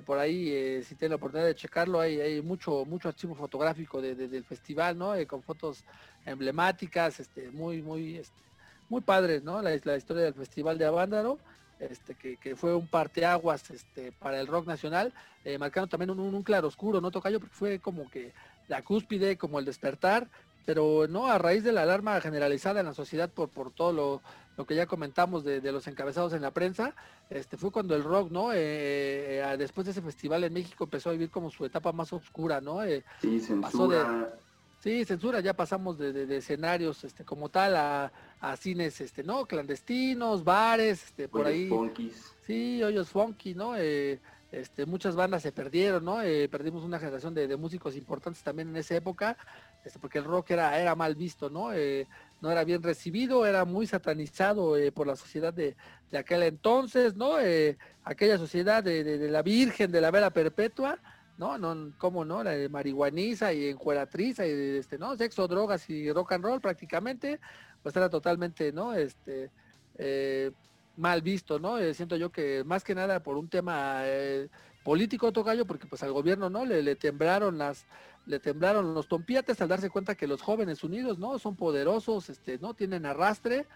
[0.07, 4.97] por ahí, si tienen la oportunidad de checarlo, hay, mucho, mucho archivo fotográfico del festival,
[4.99, 5.13] ¿no?
[5.27, 5.85] con fotos
[6.27, 8.45] emblemáticas, este, muy, muy, este,
[8.89, 9.63] muy padre, ¿no?
[9.63, 11.39] La, historia del Festival de Avándaro,
[11.79, 15.13] este, que, fue un parteaguas este, para el rock nacional,
[15.45, 17.41] eh, marcando también un, un, claro oscuro, ¿no, Tocayo?
[17.41, 18.33] Porque fue como que
[18.69, 20.29] la cúspide, como el despertar,
[20.65, 24.23] pero no a raíz de la alarma generalizada en la sociedad por, por todo lo,
[24.57, 26.95] lo que ya comentamos de, los encabezados en la prensa,
[27.31, 28.53] este fue cuando el rock, ¿no?
[28.53, 32.13] Eh, eh, después de ese festival en México empezó a vivir como su etapa más
[32.13, 32.81] oscura, ¿no?
[33.21, 34.35] sí, censura.
[34.85, 38.13] Sí, censura, ya pasamos de, escenarios este, como tal a,
[38.59, 41.71] cines este, no clandestinos, bares, este, por ahí.
[42.43, 43.77] Sí, hoyos funky, ¿no?
[43.79, 44.21] Eh,
[44.53, 46.23] este, muchas bandas se perdieron, ¿no?
[46.23, 49.37] Eh, perdimos una generación de, músicos importantes también en esa época,
[49.85, 51.73] este, porque el rock era, era mal visto, ¿no?
[51.73, 52.07] Eh,
[52.41, 55.77] no era bien recibido, era muy satanizado por la sociedad de,
[56.13, 57.37] aquel entonces, ¿no?
[58.05, 60.99] aquella sociedad de, de, la Virgen, de la Vera Perpetua,
[61.37, 65.17] no, no, cómo no, la de marihuaniza y encueratriza y este, ¿no?
[65.17, 67.41] Sexo, drogas y rock and roll prácticamente,
[67.83, 68.95] pues era totalmente, ¿no?
[68.95, 69.51] Este,
[69.99, 70.53] eh,
[70.97, 71.79] mal visto, ¿no?
[71.79, 74.49] Eh, siento yo que más que nada por un tema eh,
[74.85, 76.65] político, Tocayo, porque pues al gobierno, ¿no?
[76.65, 77.85] Le, le temblaron las,
[78.27, 81.39] le temblaron los tompiates al darse cuenta que los jóvenes unidos, ¿no?
[81.39, 82.75] Son poderosos, este, ¿no?
[82.75, 83.67] Tienen arrastre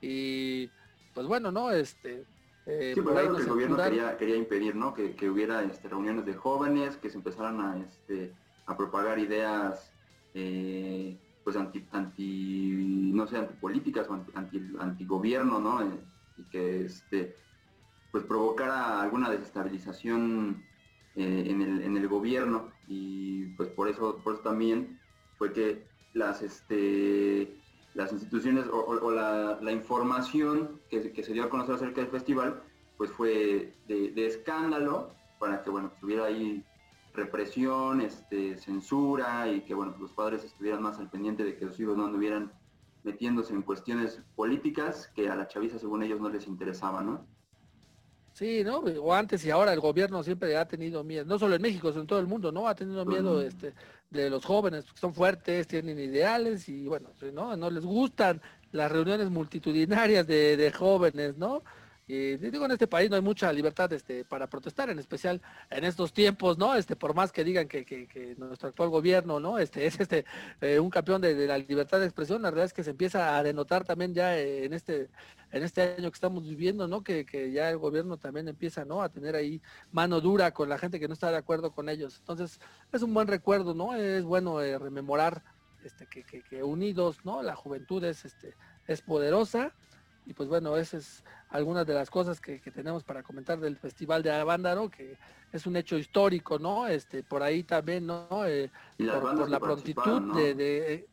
[0.00, 0.70] y
[1.14, 1.70] pues bueno, ¿no?
[1.70, 2.26] Este,
[2.66, 3.76] eh, sí, pues algo que el gobierno
[4.18, 4.92] quería, impedir, ¿no?
[4.92, 8.34] Que, hubiera este, reuniones de jóvenes, que se empezaran a, este,
[8.66, 9.92] a propagar ideas,
[10.34, 14.32] eh, pues anti, anti, no sé, antipolíticas o anti,
[14.78, 15.80] anti, gobierno, ¿no?
[15.82, 16.00] Eh,
[16.36, 17.34] y que, este,
[18.12, 20.62] pues provocara alguna desestabilización
[21.16, 25.00] en, el, en el gobierno y pues por eso, por eso también
[25.38, 27.56] fue que las, este,
[27.94, 32.62] las instituciones o, la, información que, se dio a conocer acerca del festival,
[32.96, 36.64] pues fue de, escándalo para que bueno, tuviera ahí
[37.14, 41.80] represión, este, censura y que bueno, los padres estuvieran más al pendiente de que los
[41.80, 42.52] hijos no anduvieran
[43.04, 47.26] metiéndose en cuestiones políticas que a la chaviza según ellos no les interesaba, ¿no?
[48.36, 48.80] Sí, ¿no?
[48.80, 52.02] O antes y ahora el gobierno siempre ha tenido miedo, no solo en México, sino
[52.02, 52.68] en todo el mundo, ¿no?
[52.68, 53.72] Ha tenido miedo este,
[54.10, 57.56] de los jóvenes, que son fuertes, tienen ideales y bueno, ¿no?
[57.56, 61.62] No les gustan las reuniones multitudinarias de, de jóvenes, ¿no?
[62.08, 65.82] Y digo, en este país no hay mucha libertad este, para protestar, en especial en
[65.82, 66.76] estos tiempos, ¿no?
[66.76, 69.58] Este, por más que digan que, que, nuestro actual gobierno, ¿no?
[69.58, 70.24] Este, es este,
[70.60, 73.42] eh, un campeón de, la libertad de expresión, la realidad es que se empieza a
[73.42, 75.08] denotar también ya en este,
[75.50, 77.02] en este año que estamos viviendo, ¿no?
[77.02, 79.02] Que, que ya el gobierno también empieza, ¿no?
[79.02, 82.18] A tener ahí mano dura con la gente que no está de acuerdo con ellos.
[82.20, 82.60] Entonces,
[82.92, 83.96] es un buen recuerdo, ¿no?
[83.96, 85.42] Es bueno eh, rememorar
[85.82, 87.42] este, que, que, unidos, ¿no?
[87.42, 88.54] La juventud es, este,
[88.86, 89.74] es poderosa
[90.26, 94.22] y pues bueno, esa es algunas de las cosas que, tenemos para comentar del Festival
[94.22, 95.16] de Avándaro, que
[95.52, 96.88] es un hecho histórico, ¿no?
[96.88, 98.44] Este, por ahí también, ¿no?
[98.44, 101.06] Eh, por, la prontitud de,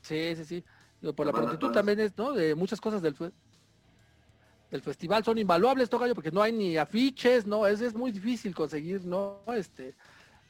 [0.00, 0.64] Sí, sí, sí.
[1.14, 2.32] Por la prontitud también es, ¿no?
[2.32, 3.14] De muchas cosas del,
[4.70, 7.66] del festival son invaluables, Tocayo, porque no hay ni afiches, ¿no?
[7.66, 9.40] Es, es muy difícil conseguir, ¿no?
[9.54, 9.94] Este,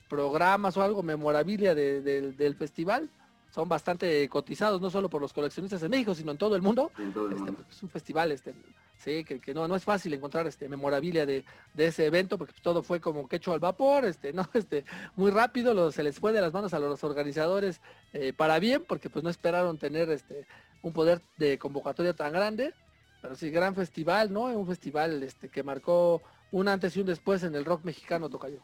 [0.09, 3.11] programas o algo, memorabilia del festival,
[3.51, 6.93] son bastante cotizados, no solo por los coleccionistas en México, sino en todo el mundo.
[6.99, 8.55] Este, es un festival, este,
[8.99, 11.45] sí, que, no, no es fácil encontrar este memorabilia de,
[11.77, 14.85] ese evento, porque todo fue como que hecho al vapor, este, no, este,
[15.17, 17.81] muy rápido, se les fue de las manos a los organizadores
[18.13, 20.47] eh, para bien, porque pues no esperaron tener este
[20.83, 22.73] un poder de convocatoria tan grande.
[23.21, 24.45] Pero sí, gran festival, ¿no?
[24.45, 26.23] Un festival este, que marcó
[26.53, 28.61] un antes y un después en el rock mexicano, Tocayo.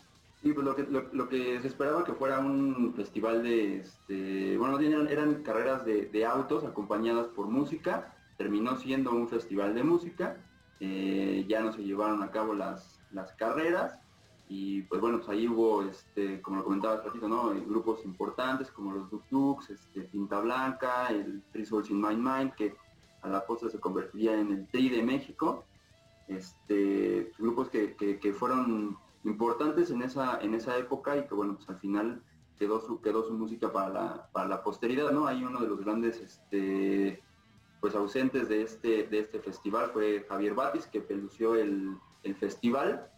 [0.46, 5.84] Sí, pues lo que, se esperaba que fuera un festival de, este, bueno, eran, carreras
[5.84, 10.36] de, autos acompañadas por música, terminó siendo un festival de música,
[10.78, 13.98] eh, ya no se llevaron a cabo las, las carreras.
[14.48, 17.52] Y pues bueno, pues ahí hubo, este, como lo comentaba ratito, ¿no?
[17.52, 22.24] Eh, grupos importantes como los Duk Duks, este, Tinta Blanca, el Three Souls in Mind
[22.24, 22.76] Mind, que
[23.22, 25.64] a la postre se convertiría en el Tri de México,
[26.28, 28.96] este, grupos que, que fueron
[29.26, 32.22] importantes en esa, en esa época y que bueno, pues al final
[32.58, 35.26] quedó su, quedó su música para la, para la posteridad, ¿no?
[35.26, 37.22] Hay uno de los grandes este,
[37.80, 41.98] pues ausentes de este, de este festival fue Javier Batis, que pelució el,
[42.40, 43.08] festival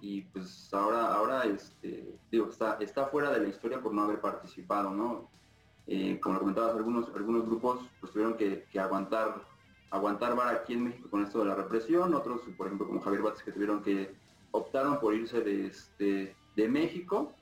[0.00, 4.20] y pues ahora, ahora este, digo, está, está fuera de la historia por no haber
[4.20, 5.30] participado, ¿no?
[5.86, 9.40] Eh, como lo comentabas, algunos, algunos grupos pues tuvieron que, que aguantar
[9.90, 13.22] aguantar bar aquí en México con esto de la represión, otros, por ejemplo, como Javier
[13.22, 14.16] Batis, que tuvieron que
[14.56, 17.32] optaron por irse de, este, de México,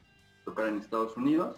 [0.45, 1.57] tocar en Estados Unidos.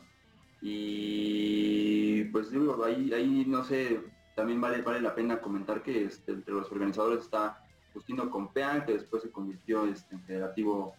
[0.62, 4.00] Y pues digo, ahí, ahí no sé,
[4.34, 8.94] también vale, vale la pena comentar que este, entre los organizadores está Justino Compeán, que
[8.94, 10.94] después se convirtió este, en federativo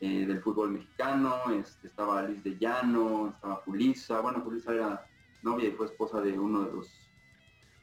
[0.00, 5.06] eh, del fútbol mexicano, este, estaba Liz de Llano, estaba Julisa, bueno, Julisa era
[5.42, 7.01] novia y fue esposa de uno de los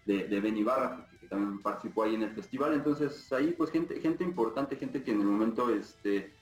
[0.10, 2.74] de, de Ben Ibarra, también participó ahí en el festival.
[2.74, 6.34] Entonces ahí pues gente, gente importante, gente que en el momento este,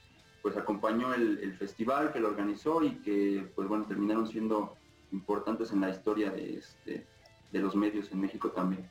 [0.41, 4.77] pues acompañó el, festival, que lo organizó y que pues bueno, terminaron siendo
[5.11, 7.05] importantes en la historia de, este,
[7.51, 8.89] de los medios en México también.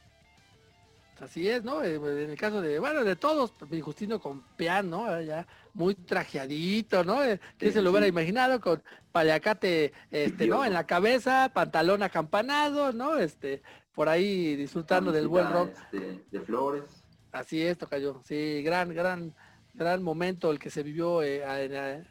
[1.18, 1.83] Así es, ¿no?
[1.83, 5.18] Eh, en el caso de, bueno, de todos, Justino con Pian, ¿no?
[5.22, 7.24] Ya muy trajeadito, ¿no?
[7.24, 10.62] Eh, ¿Quién se lo hubiera imaginado con paliacate, este, ¿no?
[10.62, 13.16] En la cabeza, pantalón acampanado, ¿no?
[13.16, 13.62] Este,
[13.97, 15.71] por ahí disfrutando del buen rock.
[15.71, 16.85] Este, de Flores.
[17.33, 18.21] Así es, Tocayo.
[18.25, 19.35] Sí, gran, gran,
[19.73, 21.43] gran momento el que se vivió eh,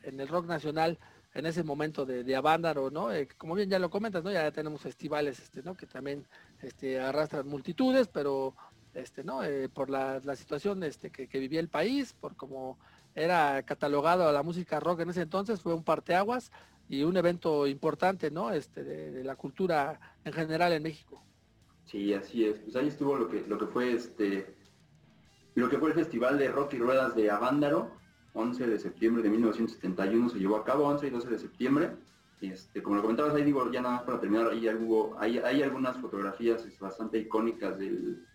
[0.03, 0.97] en, el rock nacional
[1.35, 3.13] en ese momento de, de Avándaro, ¿no?
[3.13, 4.31] Eh, como bien ya lo comentas, ¿no?
[4.31, 5.77] Ya tenemos festivales, este, ¿no?
[5.77, 6.25] Que también
[6.63, 8.55] este, arrastran multitudes, pero
[8.95, 9.43] este, ¿no?
[9.43, 12.79] Eh, por la, situación este, que, vivía el país, por cómo
[13.13, 16.51] era catalogado a la música rock en ese entonces, fue un parteaguas
[16.89, 18.51] y un evento importante, ¿no?
[18.51, 21.21] Este, de la cultura en general en México.
[21.85, 22.59] Sí, así es.
[22.59, 24.55] Pues ahí estuvo lo que, lo que fue este
[25.55, 27.91] lo que fue el Festival de Rock y Ruedas de Avándaro,
[28.33, 31.91] 11 de septiembre de 1971 se llevó a cabo, 11 y 12 de septiembre.
[32.41, 35.97] Este, como lo comentabas ahí, digo, ya nada más para terminar, ahí hubo, hay, algunas
[35.97, 38.25] fotografías bastante icónicas del,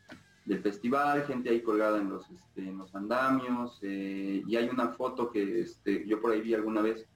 [0.62, 5.30] festival, gente ahí colgada en los, este, en los andamios, eh, y hay una foto
[5.30, 7.06] que este, yo por ahí vi alguna vez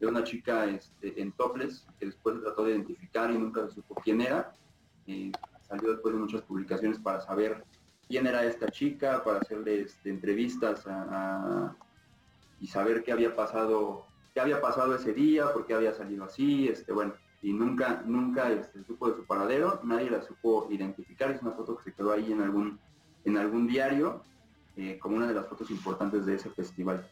[0.00, 4.20] de una chica este, en toples, que después trató de identificar y nunca supo quién
[4.20, 4.52] era.
[5.06, 5.30] Eh,
[5.74, 7.64] salió después de muchas publicaciones para saber
[8.08, 10.84] quién era esta chica, para hacerle este, entrevistas
[12.60, 16.68] y saber qué había pasado, qué había pasado ese día, por qué había salido así,
[16.68, 21.42] este, bueno, y nunca, nunca este, supo de su paradero, nadie la supo identificar, es
[21.42, 22.78] una foto que se quedó ahí en algún,
[23.24, 24.22] en algún diario,
[24.76, 27.08] eh, como una de las fotos importantes de ese festival.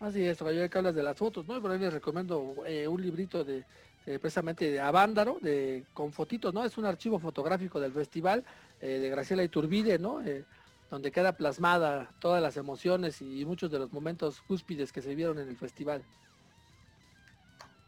[0.00, 1.62] Así es, yo que hablas de las fotos, ¿no?
[1.62, 3.64] Por ahí les recomiendo eh, un librito de
[4.06, 6.64] eh, precisamente de Avándaro, de, con fotitos, ¿no?
[6.64, 8.44] Es un archivo fotográfico del festival
[8.80, 10.20] eh, de Graciela Iturbide, ¿no?
[10.22, 10.44] Eh,
[10.90, 15.38] donde queda plasmada todas las emociones y muchos de los momentos cúspides que se vieron
[15.38, 16.02] en el festival.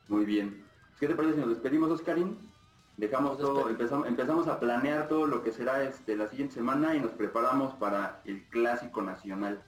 [0.08, 0.64] Muy bien.
[1.00, 2.38] ¿Qué te parece si nos despedimos, Oscarín?
[2.96, 7.00] Dejamos todo, empezamos, empezamos a planear todo lo que será este, la siguiente semana y
[7.00, 9.62] nos preparamos para el Clásico Nacional.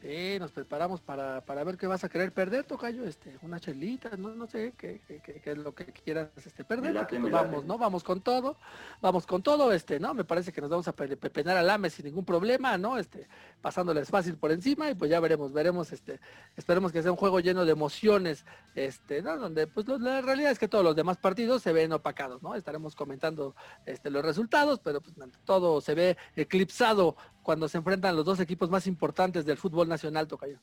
[0.00, 4.10] Sí, nos preparamos para, para ver qué vas a querer perder, Tocayo, este, una chelita,
[4.18, 7.06] no, no sé qué, qué, es lo que quieras este, perder.
[7.08, 7.78] Pues vamos, ¿no?
[7.78, 8.58] Vamos con todo,
[9.00, 10.12] vamos con todo, este, ¿no?
[10.12, 12.98] Me parece que nos vamos a pepenar al AME sin ningún problema, ¿no?
[12.98, 13.26] Este,
[13.62, 16.20] pasándoles fácil por encima y pues ya veremos, veremos, este,
[16.56, 18.44] esperemos que sea un juego lleno de emociones,
[18.74, 19.38] este, ¿no?
[19.38, 22.54] Donde pues la realidad es que todos los demás partidos se ven opacados, ¿no?
[22.54, 25.14] Estaremos comentando este, los resultados, pero pues
[25.46, 27.16] todo se ve eclipsado
[27.46, 30.58] cuando se enfrentan los dos equipos más importantes del fútbol nacional, Tocayo.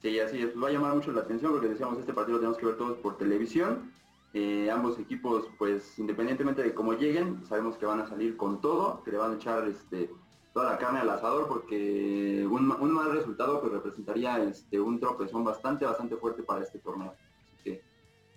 [0.00, 0.50] Sí, así es.
[0.56, 2.96] Va a llamar mucho la atención porque decíamos, este partido lo tenemos que ver todos
[2.98, 3.92] por televisión.
[4.34, 9.02] Eh, ambos equipos, pues independientemente de cómo lleguen, sabemos que van a salir con todo,
[9.02, 10.10] que le van a echar este,
[10.54, 15.86] toda la carne al asador porque un, mal resultado pues representaría este, un tropezón bastante,
[15.86, 17.14] bastante fuerte para este torneo.
[17.42, 17.82] Así que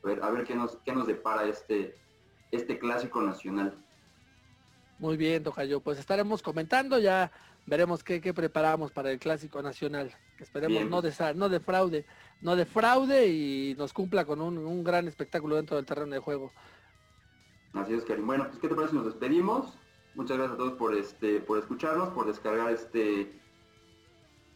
[0.04, 1.96] A ver, a ver qué nos, qué nos depara este,
[2.52, 3.78] este clásico nacional.
[5.02, 5.82] Muy bien, Tocayo.
[5.82, 7.32] Pues estaremos comentando, ya
[7.72, 10.14] veremos qué, qué preparamos para el clásico nacional.
[10.40, 12.06] Esperemos no, de, no defraude,
[12.42, 16.52] no defraude y nos cumpla con un, un, gran espectáculo dentro del terreno de juego.
[17.72, 18.28] Así es, Karim.
[18.28, 19.74] Bueno, pues qué te parece, nos despedimos.
[20.16, 23.40] Muchas gracias a todos por este, por escucharnos, por descargar este,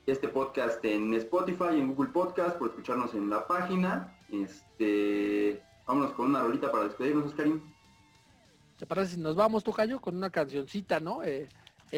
[0.07, 4.13] este podcast en Spotify, en Google Podcast, por escucharnos en la página.
[4.29, 7.61] Este, vámonos con una rolita para despedirnos, Karim.
[8.77, 11.23] ¿Te parece si nos vamos, Tocayo, con una cancioncita, ¿no?
[11.23, 11.47] Eh,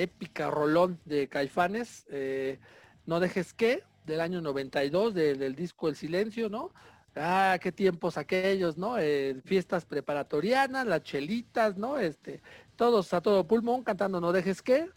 [0.02, 2.60] épica, rolón de Caifanes, eh,
[3.06, 6.72] No dejes que, del año 92, del disco El Silencio, ¿no?
[7.16, 8.98] Ah, qué tiempos aquellos, ¿no?
[9.00, 11.98] Eh, fiestas preparatorianas, las chelitas, ¿no?
[11.98, 12.42] Este,
[12.76, 14.90] todos a todo pulmón cantando No dejes que,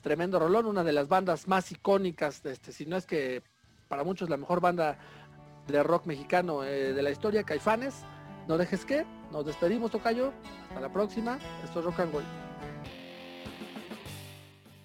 [0.00, 3.42] tremendo rolón, una de las bandas más icónicas, este, si no es que
[3.88, 4.98] para muchos la mejor banda
[5.66, 8.04] de rock mexicano de la historia, Caifanes.
[8.48, 10.32] No dejes que, nos despedimos, Tocayo.
[10.68, 11.38] Hasta la próxima.
[11.64, 12.45] Esto es Rock and Gold.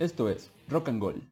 [0.02, 1.32] Esto es Rock and Gold.